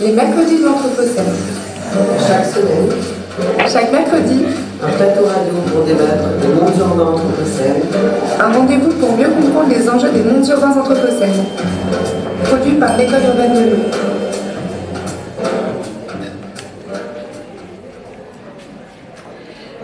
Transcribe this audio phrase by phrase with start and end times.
[0.00, 1.32] Les mercredis de l'Anthropocène.
[2.26, 2.90] Chaque semaine,
[3.66, 4.44] Chaque mercredi,
[4.82, 7.82] un plateau radio pour débattre des mondes urbains anthropocènes,
[8.38, 11.46] un rendez-vous pour mieux comprendre les enjeux des mondes urbains anthropocènes.
[12.44, 13.84] Produit par l'École urbaine de Lyon.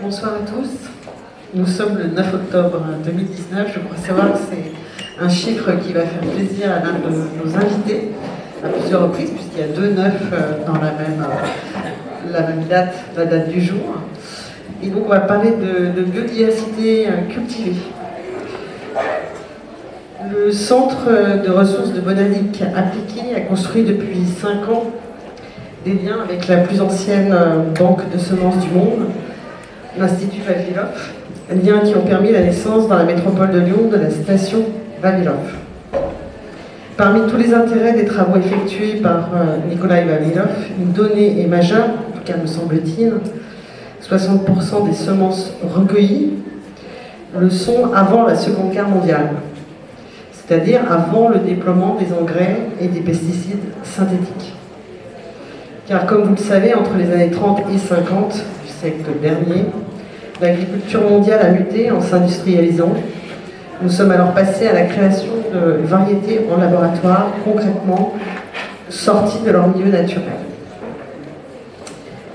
[0.03, 0.69] Bonsoir à tous.
[1.55, 3.67] Nous sommes le 9 octobre 2019.
[3.73, 7.55] Je crois savoir que c'est un chiffre qui va faire plaisir à l'un de nos
[7.55, 8.11] invités
[8.63, 12.63] à plusieurs reprises, puisqu'il y a deux neufs euh, dans la même, euh, la même
[12.69, 13.95] date, la date du jour.
[14.83, 17.75] Et donc on va parler de, biodiversité euh, cultivée.
[20.31, 21.07] Le Centre
[21.43, 24.91] de ressources de botanique appliquée a construit depuis 5 ans
[25.83, 27.35] des liens avec la plus ancienne
[27.79, 29.07] banque de semences du monde,
[29.97, 31.11] l'Institut Vavilov,
[31.63, 34.59] liens qui ont permis la naissance dans la métropole de Lyon de la station
[35.01, 35.37] Vavilov.
[36.97, 41.85] Parmi tous les intérêts des travaux effectués par euh, Nikolai Vavilov, une donnée est majeure,
[41.85, 43.13] en tout cas me semble-t-il,
[44.03, 46.33] 60% des semences recueillies
[47.39, 49.31] le sont avant la Seconde Guerre mondiale,
[50.33, 54.53] c'est-à-dire avant le déploiement des engrais et des pesticides synthétiques.
[55.87, 59.65] Car comme vous le savez, entre les années 30 et 50 du siècle dernier,
[60.41, 62.93] l'agriculture mondiale a muté en s'industrialisant.
[63.83, 68.13] Nous sommes alors passés à la création de variétés en laboratoire, concrètement
[68.89, 70.27] sorties de leur milieu naturel.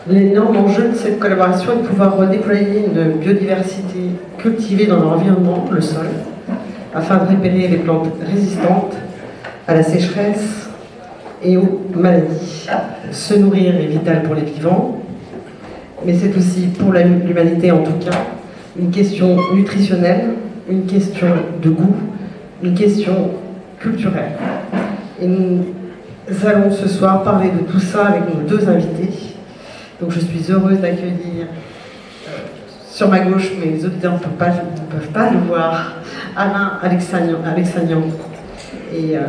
[0.09, 5.81] L'énorme enjeu de cette collaboration est de pouvoir redéployer une biodiversité cultivée dans l'environnement, le
[5.81, 6.07] sol,
[6.93, 8.97] afin de repérer les plantes résistantes
[9.69, 10.69] à la sécheresse
[11.45, 12.67] et aux maladies.
[13.13, 14.99] Se nourrir est vital pour les vivants,
[16.05, 18.19] mais c'est aussi pour l'humanité en tout cas
[18.77, 20.31] une question nutritionnelle,
[20.69, 21.29] une question
[21.63, 21.97] de goût,
[22.63, 23.31] une question
[23.79, 24.33] culturelle.
[25.21, 25.65] Et nous
[26.45, 29.11] allons ce soir parler de tout ça avec nos deux invités.
[30.01, 31.47] Donc je suis heureuse d'accueillir
[32.27, 32.31] euh,
[32.91, 35.95] sur ma gauche, mais les auditeurs ne peuvent pas, ne peuvent pas le voir,
[36.37, 37.39] Alain Alexandrian
[38.93, 39.21] et euh,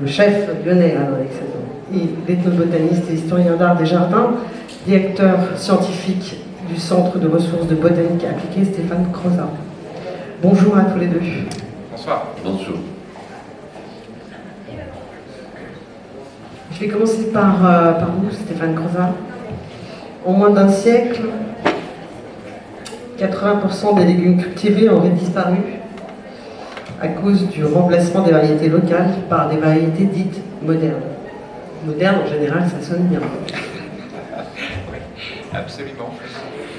[0.00, 1.60] le chef lyonnais Alain Alexandrian,
[1.94, 4.30] et l'ethnobotaniste et historien d'art des jardins,
[4.86, 6.38] directeur scientifique
[6.68, 9.48] du Centre de ressources de botanique appliquée Stéphane Croza.
[10.42, 11.20] Bonjour à tous les deux.
[11.90, 12.28] Bonsoir.
[12.42, 12.76] Bonjour.
[16.72, 19.10] Je vais commencer par, euh, par vous, Stéphane Croza.
[20.24, 21.20] En moins d'un siècle,
[23.18, 25.58] 80% des légumes cultivés auraient disparu
[27.02, 31.02] à cause du remplacement des variétés locales par des variétés dites modernes.
[31.84, 33.20] Modernes, en général, ça sonne bien.
[34.90, 34.98] Oui,
[35.52, 36.14] absolument.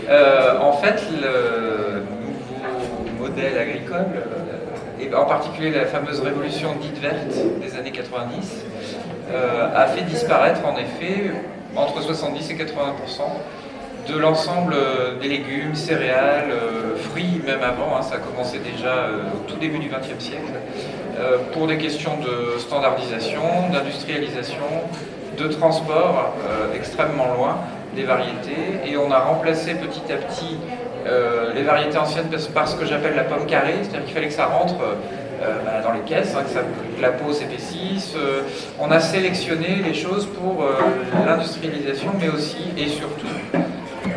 [0.09, 2.20] Euh, en fait, le
[3.31, 8.65] nouveau modèle agricole, euh, et en particulier la fameuse révolution dite verte des années 90,
[9.33, 11.31] euh, a fait disparaître en effet
[11.75, 12.95] entre 70 et 80
[14.07, 14.75] de l'ensemble
[15.21, 19.57] des légumes, céréales, euh, fruits, même avant, hein, ça a commencé déjà euh, au tout
[19.57, 20.53] début du XXe siècle,
[21.19, 24.65] euh, pour des questions de standardisation, d'industrialisation,
[25.37, 26.33] de transport
[26.75, 27.57] extrêmement loin
[27.95, 30.57] des variétés, et on a remplacé petit à petit
[31.55, 34.45] les variétés anciennes par ce que j'appelle la pomme carrée, c'est-à-dire qu'il fallait que ça
[34.45, 34.75] rentre
[35.39, 38.13] bah, dans les caisses, hein, que, la peau s'épaississe.
[38.79, 40.63] on a sélectionné les choses pour
[41.25, 43.25] l'industrialisation, mais aussi et surtout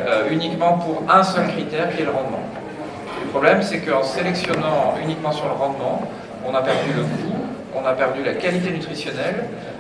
[0.07, 2.41] euh, uniquement pour un seul critère qui est le rendement.
[3.23, 6.03] Le problème, c'est qu'en sélectionnant uniquement sur le rendement,
[6.47, 7.37] on a perdu le goût,
[7.75, 9.74] on a perdu la qualité nutritionnelle, euh,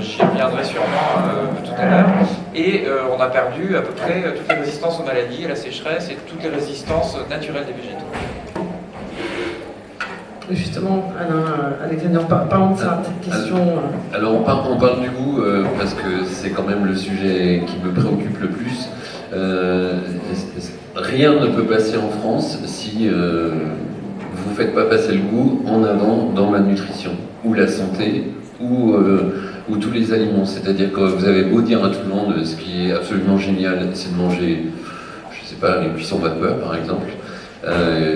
[0.00, 0.86] j'y reviendrai sûrement
[1.18, 2.08] euh, tout à l'heure,
[2.54, 5.56] et euh, on a perdu à peu près toutes les résistances aux maladies, à la
[5.56, 8.04] sécheresse et toutes les résistances naturelles des végétaux.
[10.50, 13.56] Justement, Alain, Alexandre, parlons de cette question.
[14.12, 15.40] Alors, on parle, on parle du goût
[15.78, 18.88] parce que c'est quand même le sujet qui me préoccupe le plus.
[19.32, 20.00] Euh,
[20.94, 23.50] rien ne peut passer en France si euh,
[24.34, 27.12] vous ne faites pas passer le goût en avant dans la nutrition,
[27.44, 28.24] ou la santé,
[28.62, 29.34] ou, euh,
[29.68, 30.44] ou tous les aliments.
[30.44, 33.88] C'est-à-dire que vous avez beau dire à tout le monde ce qui est absolument génial,
[33.94, 34.66] c'est de manger,
[35.32, 37.08] je ne sais pas, une cuisson vapeur par exemple.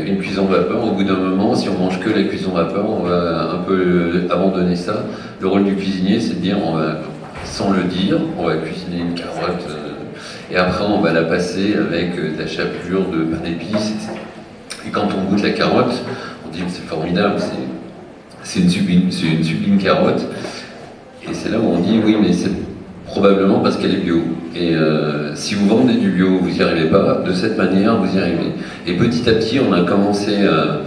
[0.07, 3.05] une cuisson vapeur, au bout d'un moment, si on mange que la cuisson vapeur, on
[3.05, 5.05] va un peu abandonner ça.
[5.41, 6.99] Le rôle du cuisinier, c'est de dire, on va,
[7.45, 9.67] sans le dire, on va cuisiner une carotte
[10.51, 13.95] et après, on va la passer avec euh, de la chapelure de pain d'épices.
[14.87, 16.03] Et quand on goûte la carotte,
[16.47, 17.76] on dit c'est formidable, c'est
[18.55, 20.23] une, sublime, une sublime carotte.
[21.23, 22.53] Et c'est là où on dit oui, mais c'est
[23.07, 24.23] probablement parce qu'elle est bio.
[24.55, 27.23] Et euh, si vous vendez du bio, vous n'y arrivez pas.
[27.27, 28.53] De cette manière, vous y arrivez.
[28.87, 30.81] Et petit à petit, on a commencé à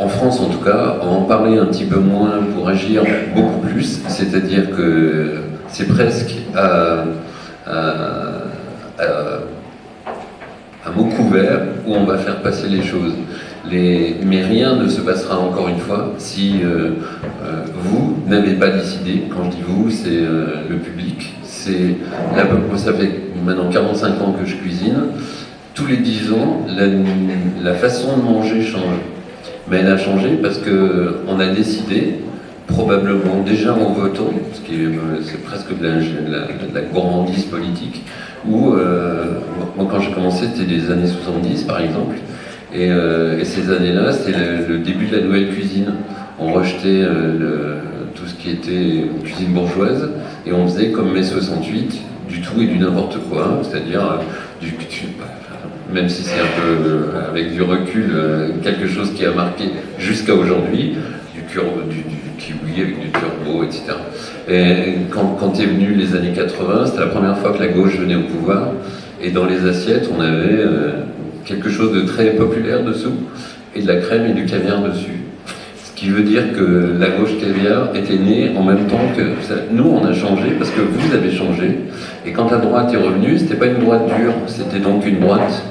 [0.00, 3.02] en France en tout cas, en parler un petit peu moins pour agir
[3.34, 7.04] beaucoup plus, c'est-à-dire que c'est presque à,
[10.96, 13.12] mot couvert où on va faire passer les choses.
[13.68, 16.90] Mais rien ne se passera encore une fois si euh,
[17.44, 21.96] euh, vous n'avez pas décidé, quand je dis vous, c'est euh, le public, c'est
[22.76, 23.10] ça fait
[23.44, 24.96] maintenant 45 ans que je cuisine,
[25.74, 26.86] tous les 10 ans, la,
[27.62, 28.98] la façon de manger change.
[29.70, 32.14] Mais elle a changé parce qu'on a décidé,
[32.66, 34.88] probablement déjà en votant, ce qui est,
[35.22, 38.04] c'est presque de la, gourmandise politique,
[38.48, 38.72] où,
[39.76, 42.16] moi quand j'ai commencé, c'était les années 70 par exemple,
[42.74, 44.38] euh, et, ces années-là, c'était
[44.68, 45.94] le, début de la nouvelle cuisine.
[46.38, 47.80] On rejetait euh,
[48.14, 50.10] tout ce qui était cuisine bourgeoise,
[50.46, 54.20] et on faisait comme mai 68, du tout et du n'importe quoi, c'est-à-dire
[54.60, 54.72] du,
[55.92, 59.64] même si c'est un peu, euh, avec du recul, euh, quelque chose qui a marqué
[59.98, 60.96] jusqu'à aujourd'hui,
[61.34, 62.04] du, du,
[62.38, 63.82] kiwi avec du turbo, etc.
[64.48, 67.96] Et quand, quand est venu les années 80, c'était la première fois que la gauche
[67.96, 68.68] venait au pouvoir,
[69.22, 70.92] et dans les assiettes, on avait euh,
[71.44, 73.14] quelque chose de très populaire dessous,
[73.74, 75.20] et de la crème et du caviar dessus.
[75.82, 79.22] Ce qui veut dire que la gauche caviar était née en même temps que
[79.72, 81.78] nous, on a changé parce que vous avez changé.
[82.26, 85.62] Et quand la droite est revenue, c'était pas une droite dure, c'était donc une droite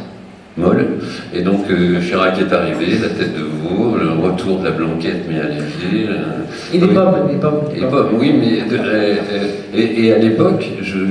[0.60, 0.86] molle.
[1.33, 5.25] Et donc euh, Chirac est arrivé, la tête de veau, le retour de la blanquette
[5.27, 6.07] mais allégée.
[6.10, 7.62] Euh, et des pommes, des pommes.
[7.75, 9.16] Et pommes, oui, mais euh,
[9.74, 10.68] et, à l'époque,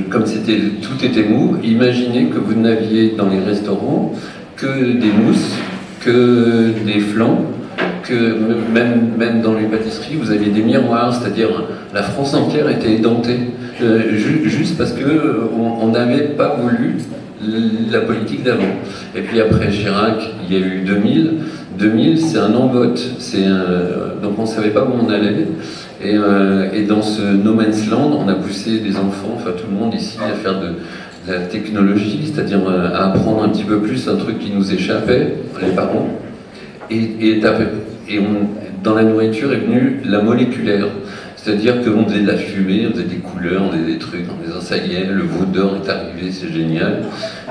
[0.09, 4.13] comme c'était tout était mou, imaginez que vous n'aviez dans les restaurants
[4.61, 5.55] que des mousses,
[6.01, 7.45] que des flancs,
[8.03, 8.35] que
[8.73, 11.63] même, même dans les pâtisseries, vous aviez des miroirs, c'est-à-dire
[11.93, 13.39] la France entière était édentée,
[14.43, 16.97] juste parce qu'on n'avait pas voulu
[17.91, 18.63] la politique d'avant.
[19.15, 21.33] Et puis après Chirac, il y a eu 2000.
[21.77, 22.99] 2000, c'est un non-vote.
[24.21, 25.47] Donc on ne savait pas où on allait.
[26.01, 29.77] Euh, et, dans ce no man's land, on a poussé des enfants, enfin tout le
[29.77, 30.67] monde ici, à faire de,
[31.27, 35.71] la technologie, c'est-à-dire euh, apprendre un petit peu plus un truc qui nous échappait, les
[35.75, 36.09] parents.
[36.89, 37.41] Et,
[38.83, 40.87] dans la nourriture est venue la moléculaire.
[41.35, 44.45] C'est-à-dire qu'on faisait de la fumée, on faisait des couleurs, on faisait des trucs, on
[44.45, 47.03] disait ça le veau d'or est arrivé, c'est génial.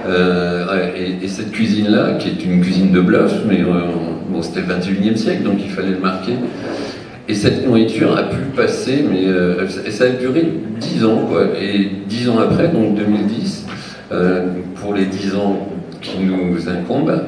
[0.07, 0.91] Euh,
[1.23, 5.43] et, cette cuisine-là, qui est une cuisine de bluff, mais euh, c'était le 21e siècle,
[5.43, 6.35] donc il fallait le marquer.
[7.29, 10.49] Et cette nourriture a pu passer, mais euh, ça a duré
[10.81, 11.45] 10 ans, quoi.
[11.61, 13.67] Et 10 ans après, donc 2010,
[14.77, 15.69] pour les 10 ans
[16.01, 17.21] qui nous incombent,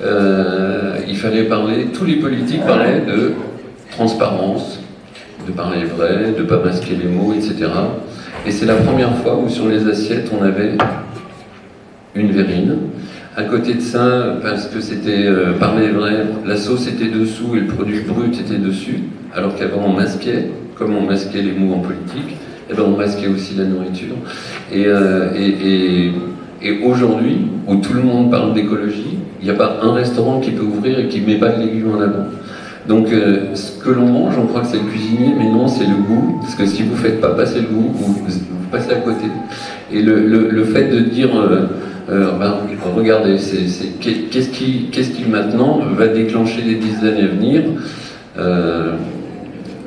[0.00, 3.32] il fallait parler, tous les politiques parlaient de
[3.90, 4.78] transparence,
[5.46, 7.68] de parler vrai, de ne pas masquer les mots, etc.
[8.46, 10.76] Et c'est la première fois où sur les assiettes on avait
[12.14, 12.78] une verrine.
[13.34, 17.60] À côté de ça, parce que c'était euh, parler vrai, la sauce était dessous et
[17.60, 19.00] le produit brut était dessus,
[19.34, 22.96] alors qu'avant on masquait, comme on masquait les mots en politique, et eh ben on
[22.96, 24.14] masquait aussi la nourriture.
[24.74, 26.12] Euh, et, et,
[26.62, 30.50] et aujourd'hui, où tout le monde parle d'écologie, il n'y a pas un restaurant qui
[30.50, 32.26] peut ouvrir et qui ne met pas de légumes en avant.
[32.86, 35.86] Donc euh, ce que l'on mange, on croit que c'est le cuisinier, mais non, c'est
[35.86, 36.38] le goût.
[36.40, 38.22] Parce que si vous ne faites pas passer le goût, vous,
[38.70, 39.26] passez à côté.
[39.92, 41.66] Et le, fait de dire, euh,
[42.10, 42.54] euh, ben,
[42.96, 43.36] regardez,
[44.00, 47.62] qu'est-ce qui, maintenant va déclencher les dix années à venir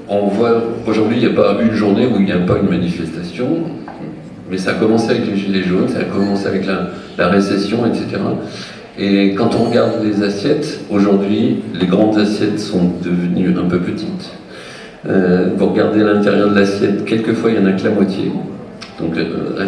[0.08, 2.70] On voit, aujourd'hui, il n'y a pas une journée où il n'y a pas une
[2.70, 3.48] manifestation,
[4.50, 8.22] mais ça a commencé avec les gilets jaunes, ça a commencé avec la, récession, etc.
[8.98, 14.32] Et quand on regarde les assiettes, aujourd'hui, les grandes assiettes sont devenues un peu petites.
[15.08, 18.32] Euh, vous regardez l'intérieur de l'assiette, quelquefois il n'y en a que la moitié.
[19.00, 19.62] Donc euh,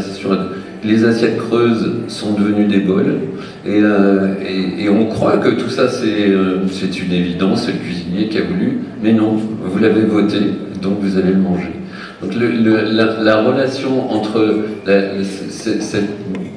[0.83, 3.19] les assiettes creuses sont devenues des bols.
[3.65, 4.35] Euh,
[4.79, 8.79] et, on croit que tout ça c'est une évidence, c'est le cuisinier qui a voulu.
[9.03, 10.37] Mais non, vous l'avez voté,
[10.81, 11.71] donc vous allez le manger.
[12.21, 14.65] Donc la, relation entre
[15.49, 16.09] cette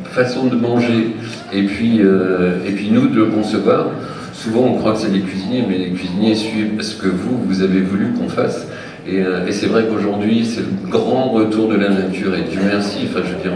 [0.04, 1.14] façon de manger
[1.52, 3.88] et puis, euh, et puis nous de le concevoir,
[4.32, 7.62] souvent on croit que c'est les cuisiniers, mais les cuisiniers suivent ce que vous, vous
[7.62, 8.66] avez voulu qu'on fasse.
[9.06, 13.08] Et, euh, c'est vrai qu'aujourd'hui, c'est le grand retour de la nature, et Dieu merci,
[13.08, 13.52] enfin je veux dire,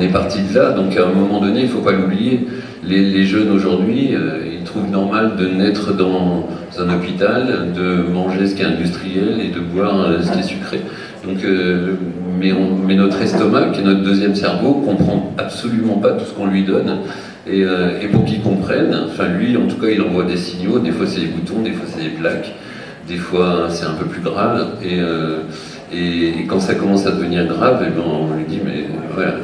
[0.00, 2.46] est parti de là, donc à un moment donné, il ne faut pas l'oublier.
[2.84, 8.54] Les, jeunes aujourd'hui, euh, ils trouvent normal de naître dans un hôpital, de manger ce
[8.54, 10.80] qui est industriel et de boire ce qui est sucré.
[11.26, 11.94] Donc, euh,
[12.40, 16.62] mais, notre estomac, qui est notre deuxième cerveau, comprend absolument pas tout ce qu'on lui
[16.62, 16.98] donne.
[17.46, 20.78] Et, euh, et pour qu'il comprenne, enfin lui, en tout cas, il envoie des signaux.
[20.78, 22.54] Des fois, c'est des boutons, des fois, c'est des plaques,
[23.08, 24.66] des fois, c'est un peu plus grave.
[24.82, 25.00] Et,
[25.92, 29.34] euh, et, quand ça commence à devenir grave, eh ben, on lui dit, mais voilà,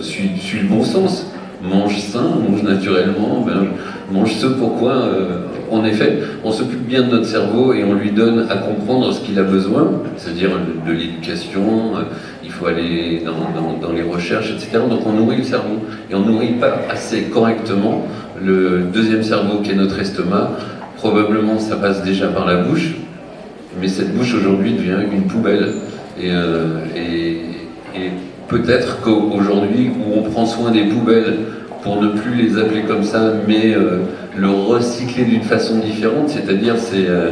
[0.00, 1.26] suis, le bon sens.
[1.62, 3.66] Mange sain, mange naturellement, ben,
[4.10, 5.10] mange ce pourquoi
[5.70, 9.20] en effet, on s'occupe bien de notre cerveau et on lui donne à comprendre ce
[9.20, 10.50] qu'il a besoin, c'est-à-dire
[10.86, 12.02] de, l'éducation, euh,
[12.42, 14.82] il faut aller dans, dans, les recherches, etc.
[14.88, 15.78] Donc on nourrit le cerveau
[16.10, 18.06] et on nourrit pas assez correctement
[18.42, 20.50] le deuxième cerveau qui est notre estomac.
[20.96, 22.94] Probablement ça passe déjà par la bouche,
[23.78, 25.72] mais cette bouche aujourd'hui devient une poubelle.
[26.20, 27.40] Et, euh, et,
[28.48, 31.38] peut-être qu'aujourd'hui, où on prend soin des poubelles
[31.82, 34.00] pour ne plus les appeler comme ça, mais euh,
[34.36, 37.30] le recycler d'une façon différente, c'est-à-dire c'est euh,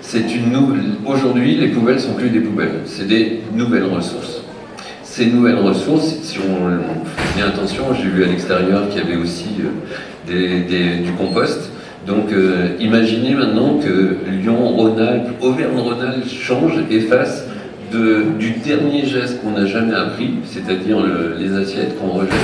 [0.00, 0.56] c'est une
[1.04, 4.42] aujourd'hui les poubelles sont plus des poubelles, c'est des nouvelles ressources.
[5.02, 9.48] Ces nouvelles ressources, si on, fait attention, j'ai vu à l'extérieur qu'il y avait aussi
[10.26, 11.70] du compost.
[12.06, 12.30] Donc
[12.80, 17.46] imaginez maintenant que Lyon, Rhône-Alpes, Auvergne-Rhône-Alpes change et fasse
[17.92, 20.98] du dernier geste qu'on n'a jamais appris, c'est-à-dire
[21.38, 22.34] les assiettes qu'on rejette,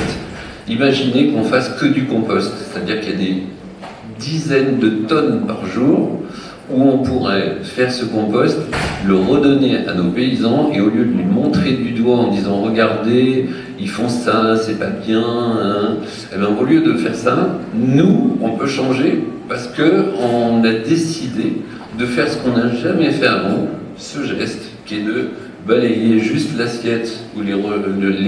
[0.68, 3.42] imaginez qu'on fasse que du compost, c'est-à-dire qu'il y a des
[4.18, 6.20] dizaines de tonnes par jour
[6.72, 8.58] où on pourrait faire ce compost,
[9.06, 12.60] le redonner à nos paysans et au lieu de lui montrer du doigt en disant
[12.60, 13.46] regardez,
[13.78, 15.96] ils font ça, c'est pas bien, hein,
[16.34, 21.62] eh bien, au lieu de faire ça, nous, on peut changer parce qu'on a décidé
[21.98, 25.30] de faire ce qu'on n'a jamais fait avant, ce geste qui est de
[25.66, 27.52] balayer juste l'assiette ou les,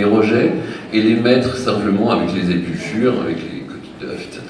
[0.04, 0.52] rejets
[0.92, 4.40] et les mettre simplement avec les épluchures, avec les coquilles d'œufs, etc.,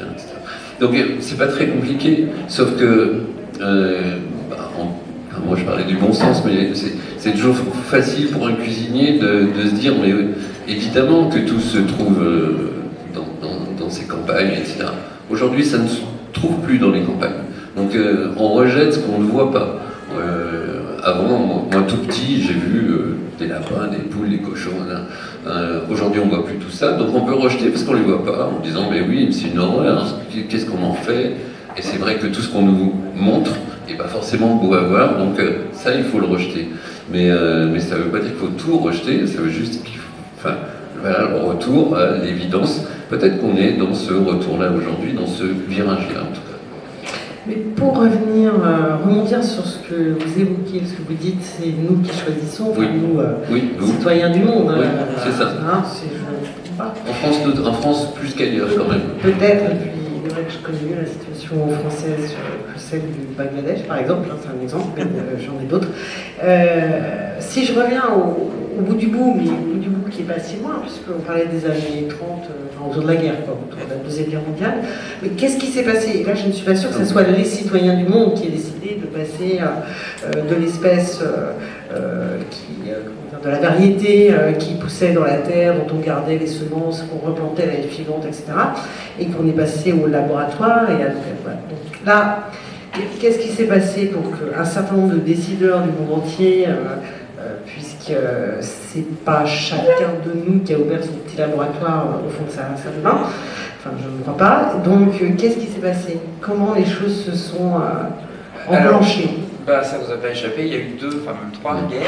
[0.80, 3.20] Donc euh, c'est pas très compliqué, sauf que
[3.62, 4.16] euh,
[4.50, 4.70] bah,
[5.46, 6.70] moi je parlais du bon sens, mais
[7.18, 10.12] c'est toujours facile pour un cuisinier de, se dire mais
[10.68, 12.72] évidemment que tout se trouve euh,
[13.14, 14.86] dans, dans, ces campagnes, etc.
[15.30, 16.00] Aujourd'hui ça ne se
[16.32, 17.30] trouve plus dans les campagnes.
[17.76, 17.96] Donc
[18.36, 19.78] on rejette ce qu'on ne voit pas
[21.02, 24.70] avant, moi, tout petit, j'ai vu euh, des lapins, des poules, des cochons.
[25.46, 27.98] Euh, aujourd'hui, on ne voit plus tout ça, donc on peut rejeter parce qu'on ne
[27.98, 30.06] les voit pas, en disant mais oui, c'est une horreur,
[30.48, 31.32] qu'est-ce qu'on en fait?
[31.76, 33.52] Et c'est vrai que tout ce qu'on nous montre
[33.88, 36.68] n'est pas forcément beau à voir, donc euh, ça, il faut le rejeter.
[37.10, 37.30] Mais,
[37.70, 40.08] mais ça ne veut pas dire qu'il faut tout rejeter, ça veut juste qu'il faut.
[40.38, 40.54] Enfin,
[41.00, 42.84] voilà, le retour à l'évidence.
[43.10, 46.52] Peut-être qu'on est dans ce retour-là aujourd'hui, dans ce virage-là en tout cas.
[47.46, 51.66] Mais pour revenir, euh, remonter sur ce que vous évoquez, ce que vous dites, c'est
[51.66, 53.34] nous qui choisissons, nous, euh,
[53.84, 54.72] citoyens du monde.
[54.78, 55.52] Oui, hein, c'est ça.
[55.60, 55.82] Hein,
[56.78, 57.36] en, France,
[57.66, 59.02] en France, plus qu'ailleurs quand même.
[59.20, 62.34] Peut-être, et puis il est vrai que je connais mieux la situation française
[62.72, 65.88] que celle du Bangladesh, par exemple, hein, c'est un exemple, mais euh, j'en ai d'autres.
[67.40, 70.40] si je reviens au, bout du bout, mais au bout du bout qui est pas
[70.40, 72.48] si loin, puisqu'on parlait des années 30,
[72.88, 74.82] autour de la guerre, quoi, autour de la Deuxième Guerre mondiale.
[75.22, 76.24] Mais qu'est-ce qui s'est passé?
[76.24, 78.50] Là, je ne suis pas sûre que ce soit les citoyens du monde qui aient
[78.50, 82.38] décidé de passer euh, euh, de l'espèce euh,
[83.44, 87.66] de la variété qui poussait dans la terre, dont on gardait les semences, qu'on replantait
[87.66, 88.44] l'année suivante, etc.
[89.18, 90.90] Et qu'on est passé au laboratoire.
[90.90, 92.50] Et à, Donc là,
[93.20, 96.66] qu'est-ce qui s'est passé pour qu'un certain nombre de décideurs du monde entier
[97.66, 98.12] puisque
[98.60, 102.76] c'est pas chacun de nous qui a ouvert son petit laboratoire au fond de sa
[102.82, 103.20] salle de bain.
[103.84, 104.74] Enfin, je ne crois pas.
[104.84, 106.18] Donc, euh, qu'est-ce qui s'est passé?
[106.40, 109.30] Comment les choses se sont euh, enclenchées?
[109.66, 112.02] Bah, Ça vous a pas échappé, il y a eu deux, enfin même trois guerres,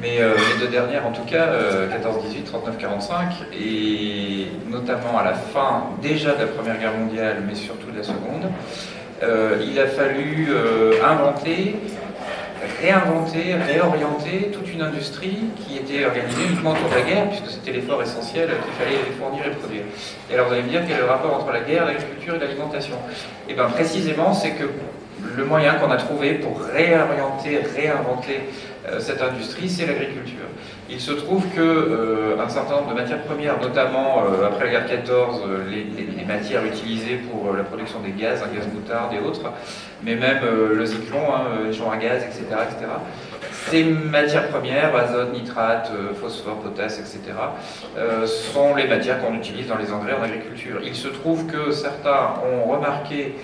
[0.00, 5.84] mais euh, les deux dernières en tout cas, 14-18, 39-45, et notamment à la fin
[6.02, 8.50] déjà de la Première Guerre mondiale, mais surtout de la Seconde,
[9.22, 10.48] il a fallu
[11.02, 11.76] inventer
[12.80, 17.72] réinventer, réorienter toute une industrie qui était organisée uniquement autour de la guerre, puisque c'était
[17.72, 19.82] l'effort essentiel qu'il fallait fournir et produire.
[20.30, 22.38] Et alors vous allez me dire quel est le rapport entre la guerre, l'agriculture et
[22.38, 22.96] l'alimentation?
[23.48, 24.64] Et eh bien précisément, c'est que
[25.36, 28.40] le moyen qu'on a trouvé pour réorienter, réinventer
[28.86, 30.44] euh, cette industrie, c'est l'agriculture.
[30.90, 34.70] Il se trouve que euh, un certain nombre de matières premières, notamment euh, après la
[34.72, 39.42] guerre 14, les, matières utilisées pour la production des gaz, un gaz moutarde et autres,
[40.02, 40.40] mais même
[40.72, 42.90] le cyclone, hein, les champs à gaz, etc., etc.
[43.68, 47.20] Ces matières premières, azote, nitrate, phosphore, potasse, etc.,
[48.26, 50.80] sont les matières qu'on utilise dans les engrais en agriculture.
[50.82, 53.34] Il se trouve que certains ont remarqué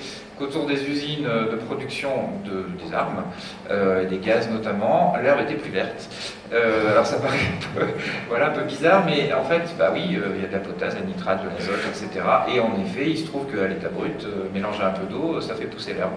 [0.40, 2.10] autour des usines de production
[2.44, 3.24] de, des armes,
[3.70, 6.08] euh, des gaz notamment, l'herbe était plus verte.
[6.52, 7.86] Euh, alors ça paraît un peu,
[8.28, 10.58] voilà, un peu bizarre, mais en fait, bah oui, euh, il y a de la
[10.58, 12.26] potasse, de la nitrate, de l'azote, etc.
[12.52, 15.66] Et en effet, il se trouve qu'à l'état brut, mélanger un peu d'eau, ça fait
[15.66, 16.12] pousser l'herbe.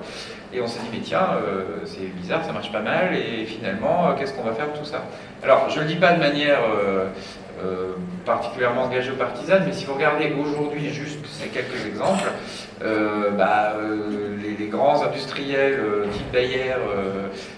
[0.51, 1.27] Et on s'est dit, mais tiens,
[1.85, 5.03] c'est bizarre, ça marche pas mal, et finalement, qu'est-ce qu'on va faire de tout ça?
[5.43, 6.59] Alors, je ne le dis pas de manière
[8.23, 12.29] particulièrement engagée ou partisane, mais si vous regardez aujourd'hui juste ces quelques exemples,
[12.81, 16.73] bah, euh, les, grands industriels euh, type Bayer,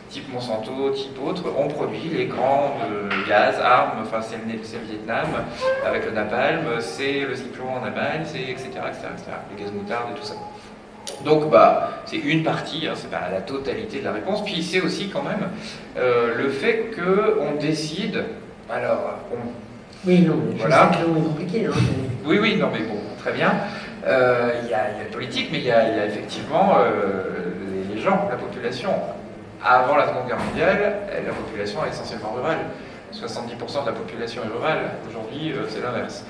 [0.10, 2.78] type Monsanto, type autres, ont produit les grands
[3.28, 5.28] gaz, armes, enfin c'est le, le, Vietnam
[5.86, 9.08] avec le napalm, c'est le cyclone en Allemagne, c'est etc., etc.,
[9.56, 10.36] les gaz moutardes et tout ça.
[11.24, 14.44] Donc, bah, c'est une partie, hein, c'est pas la totalité de la réponse.
[14.44, 15.50] Puis c'est aussi quand même
[15.98, 18.24] euh, le fait qu'on décide.
[18.70, 19.38] Alors, on
[20.08, 20.92] Oui, non, mais je Voilà.
[20.92, 21.66] sais que l'eau est compliqué.
[21.66, 23.52] Hein, mais- Oui, oui, non, mais bon, très bien.
[24.06, 27.24] Euh, Il y, a le politique, mais il y a, effectivement euh,
[27.94, 28.92] les, gens, la population.
[29.64, 30.96] Avant la Seconde Guerre mondiale,
[31.26, 32.60] la population est essentiellement rurale.
[33.14, 34.92] 70% de la population est rurale.
[35.10, 36.24] Aujourd'hui, euh, c'est l'inverse.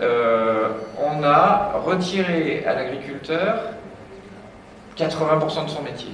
[0.00, 3.62] Euh, on a retiré à l'agriculteur
[4.96, 6.12] 80% de son métier.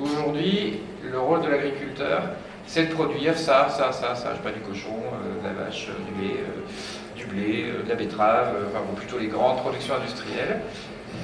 [0.00, 2.22] Aujourd'hui, le rôle de l'agriculteur,
[2.66, 5.64] c'est de produire ça, ça, ça, ça, je sais pas, du cochon, euh, de la
[5.64, 6.95] vache, euh, du lait, euh,
[7.30, 10.60] blé, euh, de la betterave, euh, enfin plutôt les grandes productions industrielles.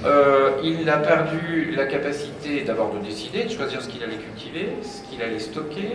[0.04, 4.76] Euh, il a perdu la capacité d'abord de décider, de choisir ce qu'il allait cultiver,
[4.82, 5.92] ce qu'il allait stocker.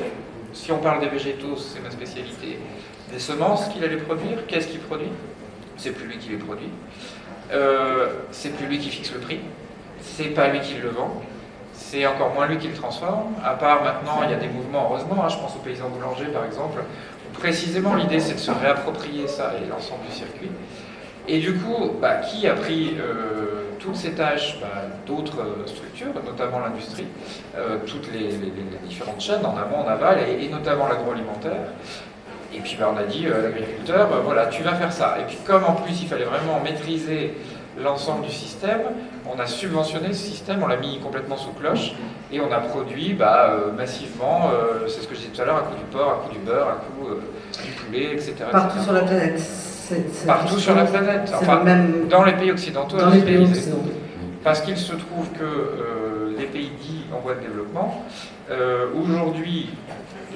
[0.53, 2.59] Si on parle des végétaux, c'est ma spécialité.
[3.11, 5.11] Des semences qu'il allait produire, qu'est-ce qu'il produit?
[5.77, 6.69] C'est plus lui qui les produit.
[7.51, 9.39] Euh, c'est plus lui qui fixe le prix.
[10.01, 11.21] C'est pas lui qui le vend.
[11.73, 13.33] C'est encore moins lui qui le transforme.
[13.43, 16.31] À part maintenant, il y a des mouvements, heureusement, hein, je pense aux paysans boulangers
[16.33, 16.81] par exemple.
[17.39, 20.49] Précisément, l'idée c'est de se réapproprier ça et l'ensemble du circuit.
[21.27, 26.13] Et du coup, bah, qui a pris euh, toutes ces tâches bah, D'autres euh, structures,
[26.25, 27.07] notamment l'industrie,
[27.57, 28.29] euh, toutes les,
[28.87, 31.73] différentes chaînes en amont, en aval, et, notamment l'agroalimentaire.
[32.53, 35.17] Et puis bah, on a dit à l'agriculteur, voilà, tu vas faire ça.
[35.19, 37.35] Et puis comme en plus il fallait vraiment maîtriser
[37.81, 38.81] l'ensemble du système,
[39.25, 41.93] on a subventionné ce système, on l'a mis complètement sous cloche,
[42.31, 45.45] et on a produit bah, euh, massivement, euh, c'est ce que je disais tout à
[45.45, 48.35] l'heure, un coup du porc, un coup du beurre, un coup euh, du poulet, etc.
[48.51, 48.83] Partout etc.
[48.83, 49.41] sur la planète.
[50.25, 51.33] Partout sur la planète.
[51.33, 53.91] Enfin, le même Dans les pays occidentaux, dans les pays occidentaux.
[54.43, 58.05] Parce qu'il se trouve que les pays dits en voie de développement,
[59.01, 59.69] aujourd'hui,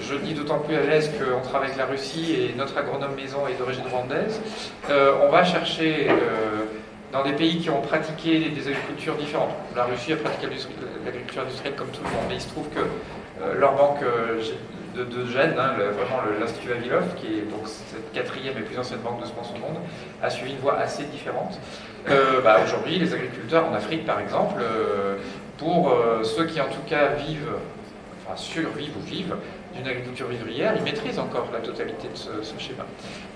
[0.02, 3.40] je dis d'autant plus à l'aise qu'on travaille avec la Russie et notre agronome maison
[3.50, 4.42] est d'origine rwandaise,
[4.90, 6.08] on va chercher
[7.12, 9.52] dans des pays qui ont pratiqué des agricultures différentes.
[9.76, 10.48] La Russie a pratiqué
[11.06, 14.42] l'agriculture industrielle comme tout le monde, mais il se trouve que euh, leur banque euh,
[14.96, 19.22] de, de hein, vraiment l'Institut Vavilov, qui est donc cette quatrième et plus ancienne banque
[19.22, 19.78] de semences au monde,
[20.22, 21.60] a suivi une voie assez différente.
[22.10, 24.62] Euh, bah, Aujourd'hui, les agriculteurs en Afrique, par exemple,
[25.58, 25.94] pour
[26.24, 27.54] ceux qui en tout cas vivent,
[28.26, 29.36] enfin survivent ou vivent
[29.76, 32.30] d'une agriculture vivrière, ils maîtrisent encore la totalité de ce,
[32.60, 32.86] schéma.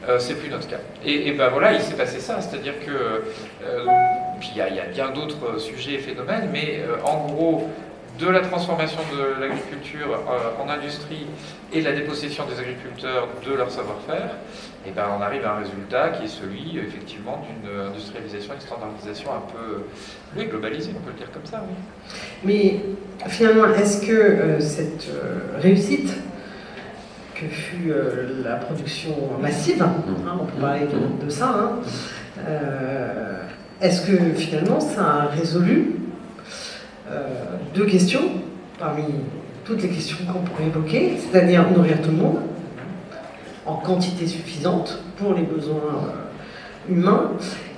[0.08, 0.80] Euh, c'est plus notre cas.
[1.06, 3.86] Et, ben voilà, il s'est passé ça, c'est-à-dire que, euh,
[4.40, 7.26] puis il y, a- il y a bien d'autres sujets et phénomènes, mais euh, en
[7.28, 7.70] gros,
[8.20, 11.28] de la transformation de l'agriculture euh, en industrie
[11.74, 14.30] et de la dépossession des agriculteurs de leur savoir-faire,
[14.88, 18.62] et ben on arrive à un résultat qui est celui effectivement d'une industrialisation et une
[18.62, 19.84] standardisation un peu
[20.38, 21.64] oui, globalisée, on peut le dire comme ça.
[21.68, 21.76] Oui.
[22.44, 26.14] Mais finalement, est-ce que euh, cette euh, réussite
[27.34, 29.94] que fut euh, la production massive, hein,
[30.40, 31.80] on peut parler de, de ça, hein,
[32.48, 33.42] euh,
[33.82, 36.05] est-ce que finalement ça a résolu euh,
[37.74, 38.22] deux questions
[38.80, 39.04] parmi
[39.64, 42.38] toutes les questions qu'on pourrait évoquer, c'est-à-dire nourrir tout le monde
[43.66, 47.32] en quantité suffisante pour les besoins euh, humains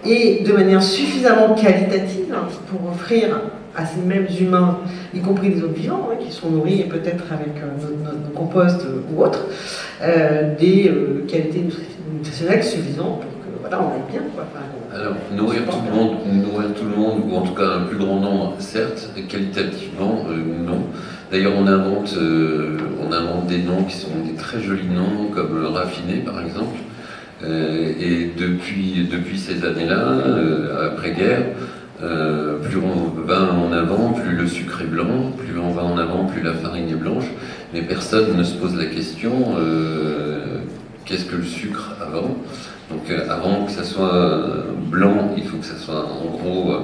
[0.05, 3.39] et de manière suffisamment qualitative hein, pour offrir
[3.75, 4.79] à ces mêmes humains,
[5.13, 9.01] y compris les autres vivants, hein, qui sont nourris et peut-être avec euh, composts euh,
[9.13, 9.45] ou autres,
[10.01, 13.36] euh, des euh, qualités nutri- nutritionnelles suffisantes pour
[13.69, 14.21] voilà, on aille bien.
[14.33, 14.45] Quoi.
[14.93, 17.97] Alors, nourrir tout le monde, nourrir tout le monde, ou en tout cas un plus
[17.97, 20.83] grand nombre, certes, qualitativement, euh, non.
[21.31, 25.65] D'ailleurs, on invente, euh, on invente des noms qui sont des très jolis noms, comme
[25.65, 26.77] raffiné, par exemple.
[27.43, 30.17] Euh, et depuis, depuis ces années-là,
[30.93, 31.43] après-guerre,
[31.99, 36.25] plus on va en avant, plus le sucre est blanc, plus on va en avant,
[36.25, 37.25] plus la farine est blanche.
[37.73, 39.55] Mais personne ne se pose la question
[41.07, 42.35] qu'est-ce que le sucre avant?
[42.89, 46.71] Donc euh, avant que ça soit euh, blanc, il faut que ça soit en gros
[46.71, 46.79] euh,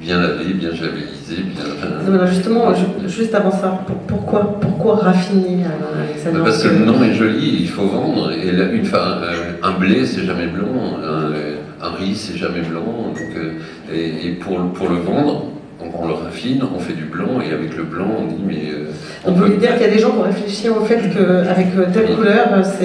[0.00, 2.26] bien lavé, bien javelisé, bien.
[2.26, 5.64] Justement, ju- juste avant ça, pour- pourquoi, pourquoi raffiner
[6.04, 8.30] Alexandre Bah, Parce que le nom est joli, il faut vendre.
[8.32, 10.98] Et là, une, euh, un blé, c'est jamais blanc.
[11.02, 12.84] Un, un riz, c'est jamais blanc.
[13.08, 13.52] Donc, euh,
[13.92, 15.46] et, et pour, pour le vendre,
[15.80, 17.40] on, on le raffine, on fait du blanc.
[17.40, 18.90] Et avec le blanc, on dit mais euh,
[19.24, 22.14] On peut- dire qu'il y a des gens qui ont réfléchi au fait qu'avec telle
[22.16, 22.84] couleur, euh, ça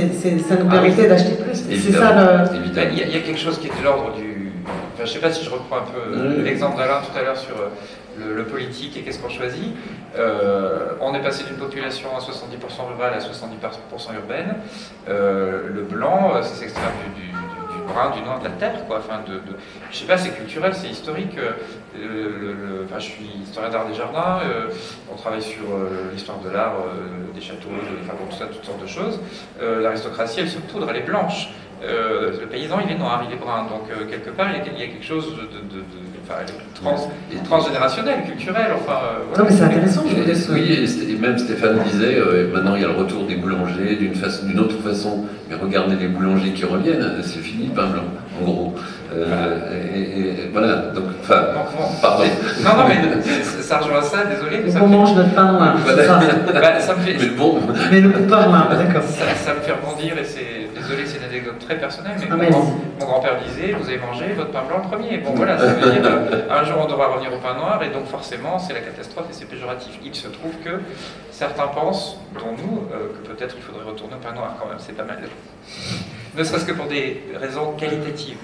[0.56, 1.53] nous Ah permettait d'acheter plus.
[1.80, 2.56] C'est évidemment, ça le.
[2.58, 2.90] évidemment.
[2.92, 4.52] Il y, a, il y a quelque chose qui est de l'ordre du.
[4.66, 6.44] Enfin, je ne sais pas si je reprends un peu euh, Oui.
[6.44, 7.70] l'exemple d'Alain tout à l'heure sur euh,
[8.18, 9.76] le, le politique et qu'est-ce qu'on choisit.
[10.18, 14.56] Euh, on est passé d'une population à 70% rurale à 70% urbaine.
[15.10, 16.82] Euh, le blanc, ça s'extrait
[17.16, 19.00] du, du, du- du brun, du noir de la terre, quoi.
[19.00, 19.58] Enfin, de, de-
[19.92, 21.36] je sais pas, c'est culturel, c'est historique.
[21.38, 21.52] Euh,
[22.00, 24.40] le- le- enfin, je suis historien d'art des jardins.
[24.46, 24.68] euh,
[25.12, 28.46] on travaille sur euh, l'histoire de l'art, euh, des châteaux, de, enfin, bon, tout ça,
[28.46, 29.20] toutes sortes de choses.
[29.62, 31.50] Euh, L'aristocratie, elle se poudre, elle est blanche.
[31.84, 33.64] Euh, le paysan, il est noir, il est brun.
[33.64, 35.86] Donc, euh, quelque part, il y, a, il y a quelque chose de, de- de-
[36.24, 38.68] enfin, de trans- Et- transgénérationnel, culturel.
[38.76, 42.82] Enfin, euh, Non, mais c'est intéressant, je oui, et, même Stéphane disait, euh, maintenant il
[42.82, 46.52] y a le retour des boulangers d'une façon, d'une autre façon, mais regardez les boulangers
[46.52, 48.04] qui reviennent, c'est fini le pain blanc,
[48.42, 48.76] en gros.
[49.14, 51.90] Euh, et, et- et voilà, donc, enfin, Bon, bon.
[52.02, 52.24] pardon.
[52.64, 53.22] Non, non, mais
[53.62, 54.58] ça rejoint ça, désolé.
[54.58, 56.06] mais Donc ça on fait- mange notre pain noir, c'est Voilà.
[56.08, 56.20] ça.
[56.54, 57.60] bah, ça me fait, Mais bon,
[57.92, 59.04] Mais le coup pas noir, d'accord.
[59.04, 61.20] Ça, ça me fait rebondir et c'est désolé, c'est
[61.54, 64.90] anecdote très personnelle, mais Ah, mon, grand-père disait vous avez mangé votre pain blanc le
[64.90, 65.18] premier.
[65.18, 67.90] Bon voilà, ça veut dire euh, un jour on devra revenir au pain noir et
[67.90, 70.00] donc forcément c'est la catastrophe et c'est péjoratif.
[70.04, 70.82] Il se trouve que
[71.32, 74.80] certains pensent, dont nous, euh, que peut-être il faudrait retourner au pain noir quand même,
[74.80, 75.20] c'est pas mal.
[76.36, 78.38] Ne serait-ce que pour des raisons qualitatives.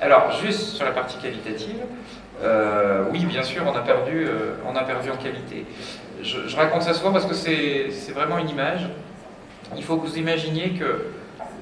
[0.00, 1.76] Alors juste sur la partie qualitative,
[2.42, 5.66] euh, oui bien sûr on a perdu, euh, on a perdu en qualité.
[6.22, 8.88] Je, je raconte ça souvent parce que c'est vraiment une image.
[9.76, 11.06] Il faut que vous imaginiez que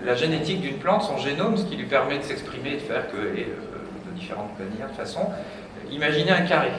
[0.04, 3.10] la génétique d'une plante, son génome, ce qui lui permet de s'exprimer et de faire
[3.10, 5.30] que, euh, de différentes manières, de façon,
[5.90, 6.70] imaginez un carré.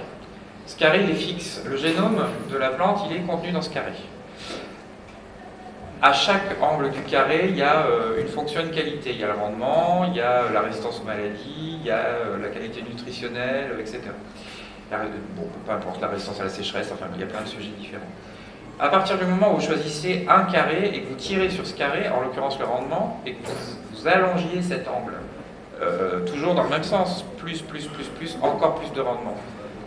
[0.66, 1.62] Ce carré, il est fixe.
[1.66, 3.92] Le génome de la plante, il est contenu dans ce carré.
[6.02, 9.12] À chaque angle du carré, il y a euh, une fonction, une qualité.
[9.12, 11.92] Il y a le rendement, il y a euh, la résistance aux maladies, il y
[11.92, 12.04] a
[12.42, 14.00] la qualité nutritionnelle, etc.
[15.36, 17.70] Bon, peu importe, la résistance à la sécheresse, enfin, il y a plein de sujets
[17.78, 18.08] différents.
[18.80, 21.74] À partir du moment où vous choisissez un carré et que vous tirez sur ce
[21.74, 25.16] carré, en l'occurrence le rendement, et que vous, allongiez cet angle,
[25.82, 29.36] euh, toujours dans le même sens, plus, plus, plus, plus, encore plus de rendement.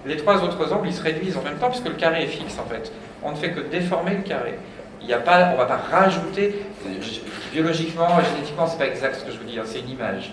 [0.04, 2.58] Les trois autres angles, ils se réduisent en même temps puisque le carré est fixe
[2.58, 2.92] en fait.
[3.22, 4.58] On ne fait que déformer le carré.
[5.00, 6.62] Il a pas, on ne va pas rajouter,
[7.52, 10.32] biologiquement, génétiquement, c'est pas exact ce que je vous dis, hein, c'est une image.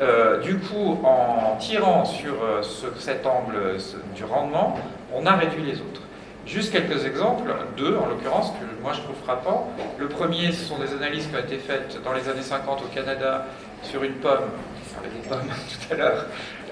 [0.00, 3.76] Euh, du coup, en tirant sur euh, ce- cet angle
[4.16, 4.76] du rendement,
[5.14, 6.00] on a réduit les autres.
[6.46, 9.70] Juste quelques exemples, deux en l'occurrence, que moi je trouve frappants.
[9.98, 12.94] Le premier, ce sont des analyses qui ont été faites dans les années 50 au
[12.94, 13.46] Canada
[13.82, 15.48] sur une pomme, on parlait des pommes
[15.88, 16.26] tout à l'heure,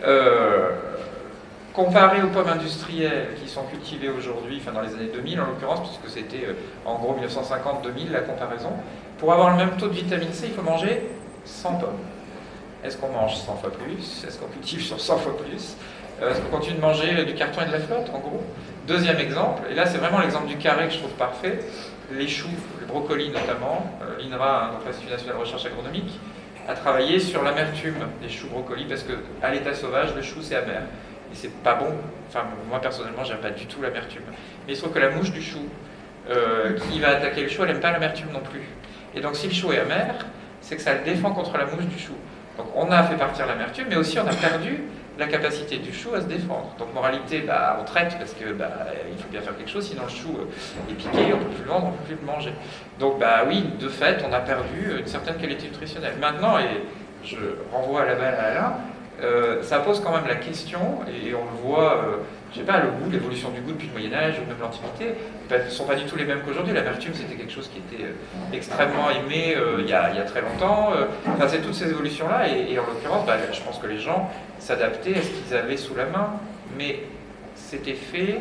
[0.05, 0.71] euh,
[1.79, 6.19] aux pommes industrielles qui sont cultivées aujourd'hui, enfin dans les années 2000 en l'occurrence, puisque
[6.19, 6.53] c'était euh,
[6.85, 8.73] en gros 1950-2000 la comparaison.
[9.19, 11.11] Pour avoir le même taux de vitamine C, il faut manger
[11.45, 11.99] 100 pommes.
[12.85, 14.25] Est-ce qu'on mange 100 fois plus?
[14.27, 15.77] Est-ce qu'on cultive sur 100 fois plus?
[16.21, 18.43] Euh, Est-ce qu'on continue de manger du carton et de la flotte, en gros?
[18.91, 21.61] Deuxième exemple, et là c'est vraiment l'exemple du carré que je trouve parfait,
[22.11, 22.49] les choux,
[22.81, 26.19] les brocolis notamment, l'INRA, l'Institut national de recherche agronomique,
[26.67, 29.13] a travaillé sur l'amertume des choux brocolis parce que
[29.45, 30.83] à l'état sauvage, le chou c'est amer.
[31.33, 31.95] Et c'est pas bon.
[32.29, 34.25] Enfin, moi personnellement, j'aime pas du tout l'amertume.
[34.67, 35.61] Mais il se trouve que la mouche du chou,
[36.29, 38.65] euh, qui va attaquer le chou, elle aime pas l'amertume non plus.
[39.15, 40.17] Et donc si le chou est amer,
[40.63, 42.15] c'est que ça le défend contre la mouche du chou.
[42.59, 44.83] Donc on a fait partir l'amertume, mais aussi on a perdu
[45.21, 46.75] la capacité du chou à se défendre.
[46.79, 48.87] Donc moralité, bah, on traite parce que bah,
[49.19, 51.65] faut bien faire quelque chose, sinon le chou euh, est piqué, on ne peut plus
[51.65, 52.53] le vendre, on ne peut plus le manger.
[52.99, 56.15] Donc bah oui, de fait, on a perdu euh, une certaine qualité nutritionnelle.
[56.19, 56.83] Maintenant, et
[57.23, 57.37] je
[57.71, 58.73] renvoie la balle à Alain,
[59.23, 62.17] euh, ça pose quand même la question, et on le voit, euh,
[62.53, 65.15] je sais pas, le goût, l'évolution du goût depuis le Moyen-Âge ou même l'Antiquité,
[65.51, 66.73] ne sont pas du tout les mêmes qu'aujourd'hui.
[66.73, 70.93] L'amertume, c'était quelque chose qui était euh, extrêmement aimé euh, il, y a, très longtemps.
[71.27, 74.31] Enfin, c'est toutes ces évolutions-là, et, et en l'occurrence, bah, je pense que les gens
[74.59, 76.31] s'adaptaient à ce qu'ils avaient sous la main,
[76.79, 77.01] mais
[77.55, 78.41] c'était fait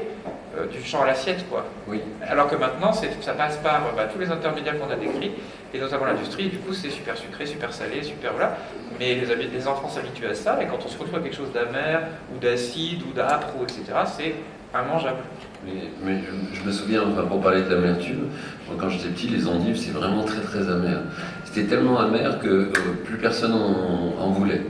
[0.60, 1.66] euh, du champ à l'assiette, quoi.
[1.88, 2.02] Oui.
[2.28, 5.32] Alors que maintenant, c'est- ça passe par bah, tous les intermédiaires qu'on a décrits,
[5.74, 8.58] et notamment l'industrie, du coup, c'est super sucré, super salé, super voilà.
[9.00, 12.02] Mais les, enfants s'habituent à ça, et quand on se retrouve à quelque chose d'amer,
[12.34, 14.36] ou d'acide, ou d'âpre, ou etc., c'est
[14.74, 15.20] immangeable.
[15.66, 18.30] Mais, mais je, je me souviens, enfin, pour parler de l'amertume,
[18.78, 21.00] quand j'étais petit, les endives, c'est vraiment très très amer.
[21.46, 22.72] C'était tellement amer que euh,
[23.06, 24.62] plus personne en, en voulait,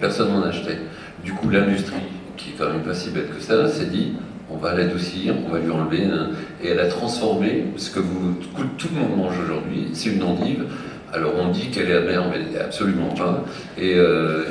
[0.00, 0.78] personne n'en achetait.
[1.24, 1.96] Du coup, l'industrie,
[2.36, 4.14] qui est quand même pas si bête que ça, s'est dit
[4.50, 6.30] on va l'adoucir, on va lui enlever, hein.
[6.62, 8.34] et elle a transformé ce que vous,
[8.78, 10.64] tout le monde mange aujourd'hui, c'est une endive.
[11.12, 13.44] Alors on dit qu'elle est amère, mais absolument pas.
[13.78, 14.44] Et, euh,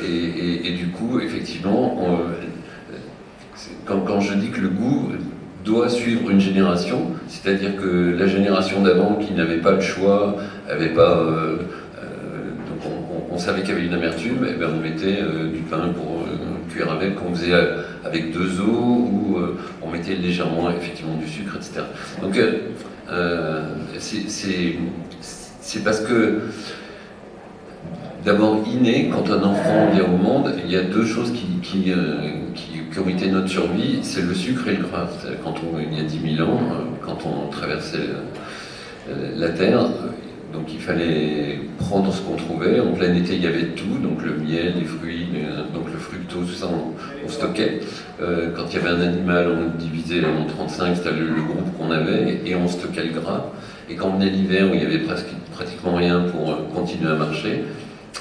[0.77, 2.01] du coup, effectivement,
[3.55, 5.12] c'est- quand, je dis que le goût
[5.63, 10.38] doit suivre une génération, c'est-à-dire que la génération d'avant qui n'avait pas le choix,
[10.95, 11.58] pas, euh,
[11.97, 12.05] euh,
[12.69, 12.93] donc
[13.31, 16.21] on, savait qu'il y avait une amertume, et ben on mettait euh, du pain pour
[16.21, 21.15] euh, cuire avec, qu'on faisait euh, avec deux os ou euh, on mettait légèrement effectivement
[21.18, 21.82] du sucre, etc.
[22.22, 22.52] Donc euh,
[23.12, 23.63] euh,
[23.98, 24.76] c'est-
[25.84, 26.41] parce que
[28.24, 31.91] d'abord inné, quand un enfant vient au monde, il y a deux choses qui, qui,
[32.54, 35.08] qui, ont été notre survie, c'est le sucre et le gras.
[35.44, 36.62] Quand on, il y a 10 000 ans,
[37.06, 38.08] quand on traversait
[39.36, 39.89] la Terre,
[40.56, 42.80] donc il fallait prendre ce qu'on trouvait.
[42.80, 45.28] En plein été, il y avait tout, donc le miel, les fruits,
[45.74, 47.82] donc le fructose, tout ça, on, on stockait.
[48.22, 51.91] Euh, quand il y avait un animal, on divisait en 35, c'était le, groupe qu'on
[51.91, 53.46] avait, et on stockait le gras.
[53.89, 55.04] Et quand venait l'hiver, où il y avait
[55.52, 57.63] pratiquement rien pour euh, continuer à marcher,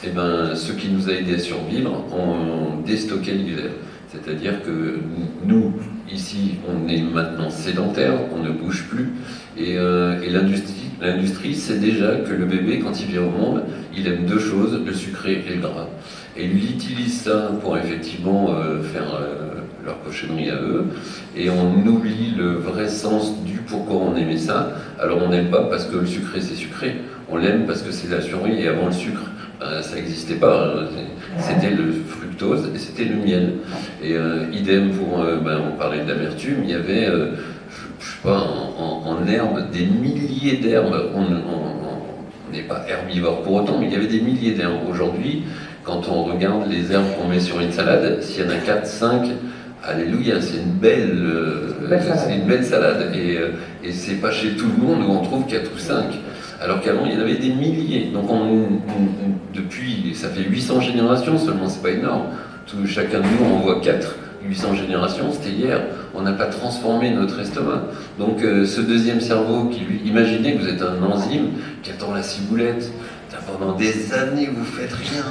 [0.02, 3.70] et ben, ce qui nous a aidé à survivre, on déstockait l'hiver.
[4.14, 4.98] C'est-à-dire que
[5.44, 5.74] nous,
[6.10, 9.10] ici, on est maintenant sédentaire, on ne bouge plus,
[9.58, 13.62] et, euh, et l'industrie, sait déjà que le bébé, quand il vient au monde,
[13.96, 15.88] il aime deux choses, le sucré et le gras.
[16.36, 20.86] Et il utilise ça pour effectivement euh, faire euh, leur cochonnerie à eux,
[21.36, 24.72] et on oublie le vrai sens du pourquoi on aimait ça.
[24.98, 26.96] Alors on n'aime pas parce que le sucré c'est sucré,
[27.28, 29.30] on l'aime parce que c'est la survie, et avant le sucre,
[29.62, 30.86] euh, ça n'existait pas, hein.
[31.38, 31.92] c'était le
[32.34, 33.52] fructose et c'était le miel.
[34.02, 37.32] Et euh, idem pour, euh, ben, on parlait d'amertume, il y avait, euh,
[37.70, 41.10] je, je sais pas, en, en, en herbe, des milliers d'herbes.
[41.14, 44.88] On n'est pas herbivore pour autant, mais il y avait des milliers d'herbes.
[44.90, 45.44] Aujourd'hui,
[45.82, 48.86] quand on regarde les herbes qu'on met sur une salade, s'il y en a 4,
[48.86, 49.28] 5,
[49.82, 52.18] alléluia, c'est une belle, euh, Belle salade.
[52.26, 53.12] c'est une belle salade.
[53.14, 53.38] Et,
[53.86, 56.04] et c'est pas chez tout le monde où on trouve 4 ou 5.
[56.60, 58.10] Alors qu'avant, il y en avait des milliers.
[58.12, 62.24] Donc, on, on- depuis, ça fait 800 générations seulement, c'est pas énorme.
[62.66, 64.16] Tout, chacun de nous en voit 4.
[64.46, 65.80] 800 générations, c'était hier.
[66.14, 67.84] On n'a pas transformé notre estomac.
[68.18, 70.00] Donc, euh, ce deuxième cerveau qui lui.
[70.04, 71.48] Imaginez que vous êtes un enzyme
[71.82, 72.90] qui attend la ciboulette.
[73.58, 75.22] Pendant des années, vous faites rien.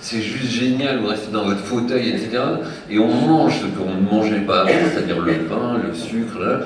[0.00, 2.30] C'est juste génial, vous restez dans votre fauteuil, etc.
[2.90, 6.60] Et on mange ce qu'on ne mangeait pas avant, c'est-à-dire le pain, le sucre, là.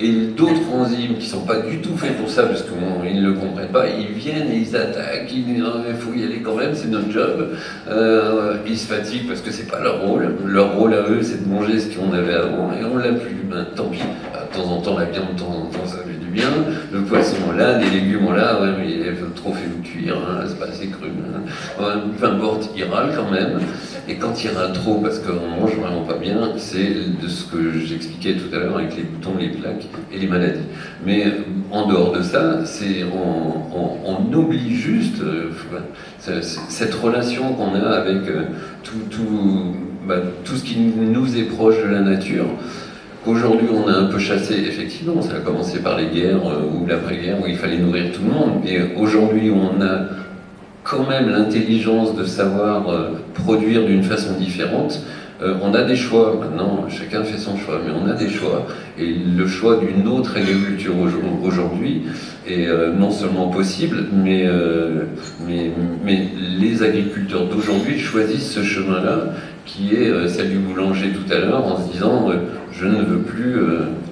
[0.00, 3.34] Et d'autres enzymes qui sont pas du tout faits pour ça, parce qu'ils ne le
[3.34, 6.74] comprennent pas, ils viennent et ils attaquent, ils disent il faut y aller quand même,
[6.74, 7.50] c'est notre job.
[7.88, 10.34] Euh, ils se fatiguent parce que c'est pas leur rôle.
[10.46, 13.36] Leur rôle à eux, c'est de manger ce qu'on avait avant, et on l'a plus.
[13.48, 14.00] Ben, tant pis.
[14.00, 16.48] De temps en temps, la viande, de temps en temps, ça fait du bien.
[16.92, 18.60] Le poisson, on l'a, les légumes, l'a.
[18.60, 21.08] Ouais, mais il faut trop fait cuire, hein, c'est pas assez cru.
[21.08, 21.40] hein.
[21.80, 23.58] Ouais, peu importe, il râle quand même.
[24.06, 27.78] Et quand il râle trop, parce qu'on mange vraiment pas bien, c'est de ce que
[27.78, 30.66] j'expliquais tout à l'heure avec les boutons, les plaques et les maladies.
[31.06, 31.30] Mais euh,
[31.70, 35.50] en dehors de ça, c'est on, oublie juste euh,
[36.68, 38.42] cette relation qu'on a avec euh,
[38.82, 39.74] tout, tout,
[40.06, 42.46] bah, tout ce qui nous est proche de la nature.
[43.26, 47.38] Aujourd'hui, on a un peu chassé, effectivement, ça a commencé par les guerres ou l'après-guerre
[47.42, 48.60] où il fallait nourrir tout le monde.
[48.64, 50.08] Mais aujourd'hui, on a
[50.84, 55.00] quand même l'intelligence de savoir euh, produire d'une façon différente.
[55.42, 58.66] Euh, on a des choix, maintenant chacun fait son choix, mais on a des choix.
[58.98, 62.02] Et le choix d'une autre agriculture au- aujourd'hui
[62.46, 64.46] est euh, non seulement possible, mais,
[65.46, 66.28] mais,
[66.60, 69.32] les agriculteurs d'aujourd'hui choisissent ce chemin-là,
[69.66, 72.30] qui est celle du boulanger tout à l'heure, en se disant
[72.70, 73.56] je ne veux plus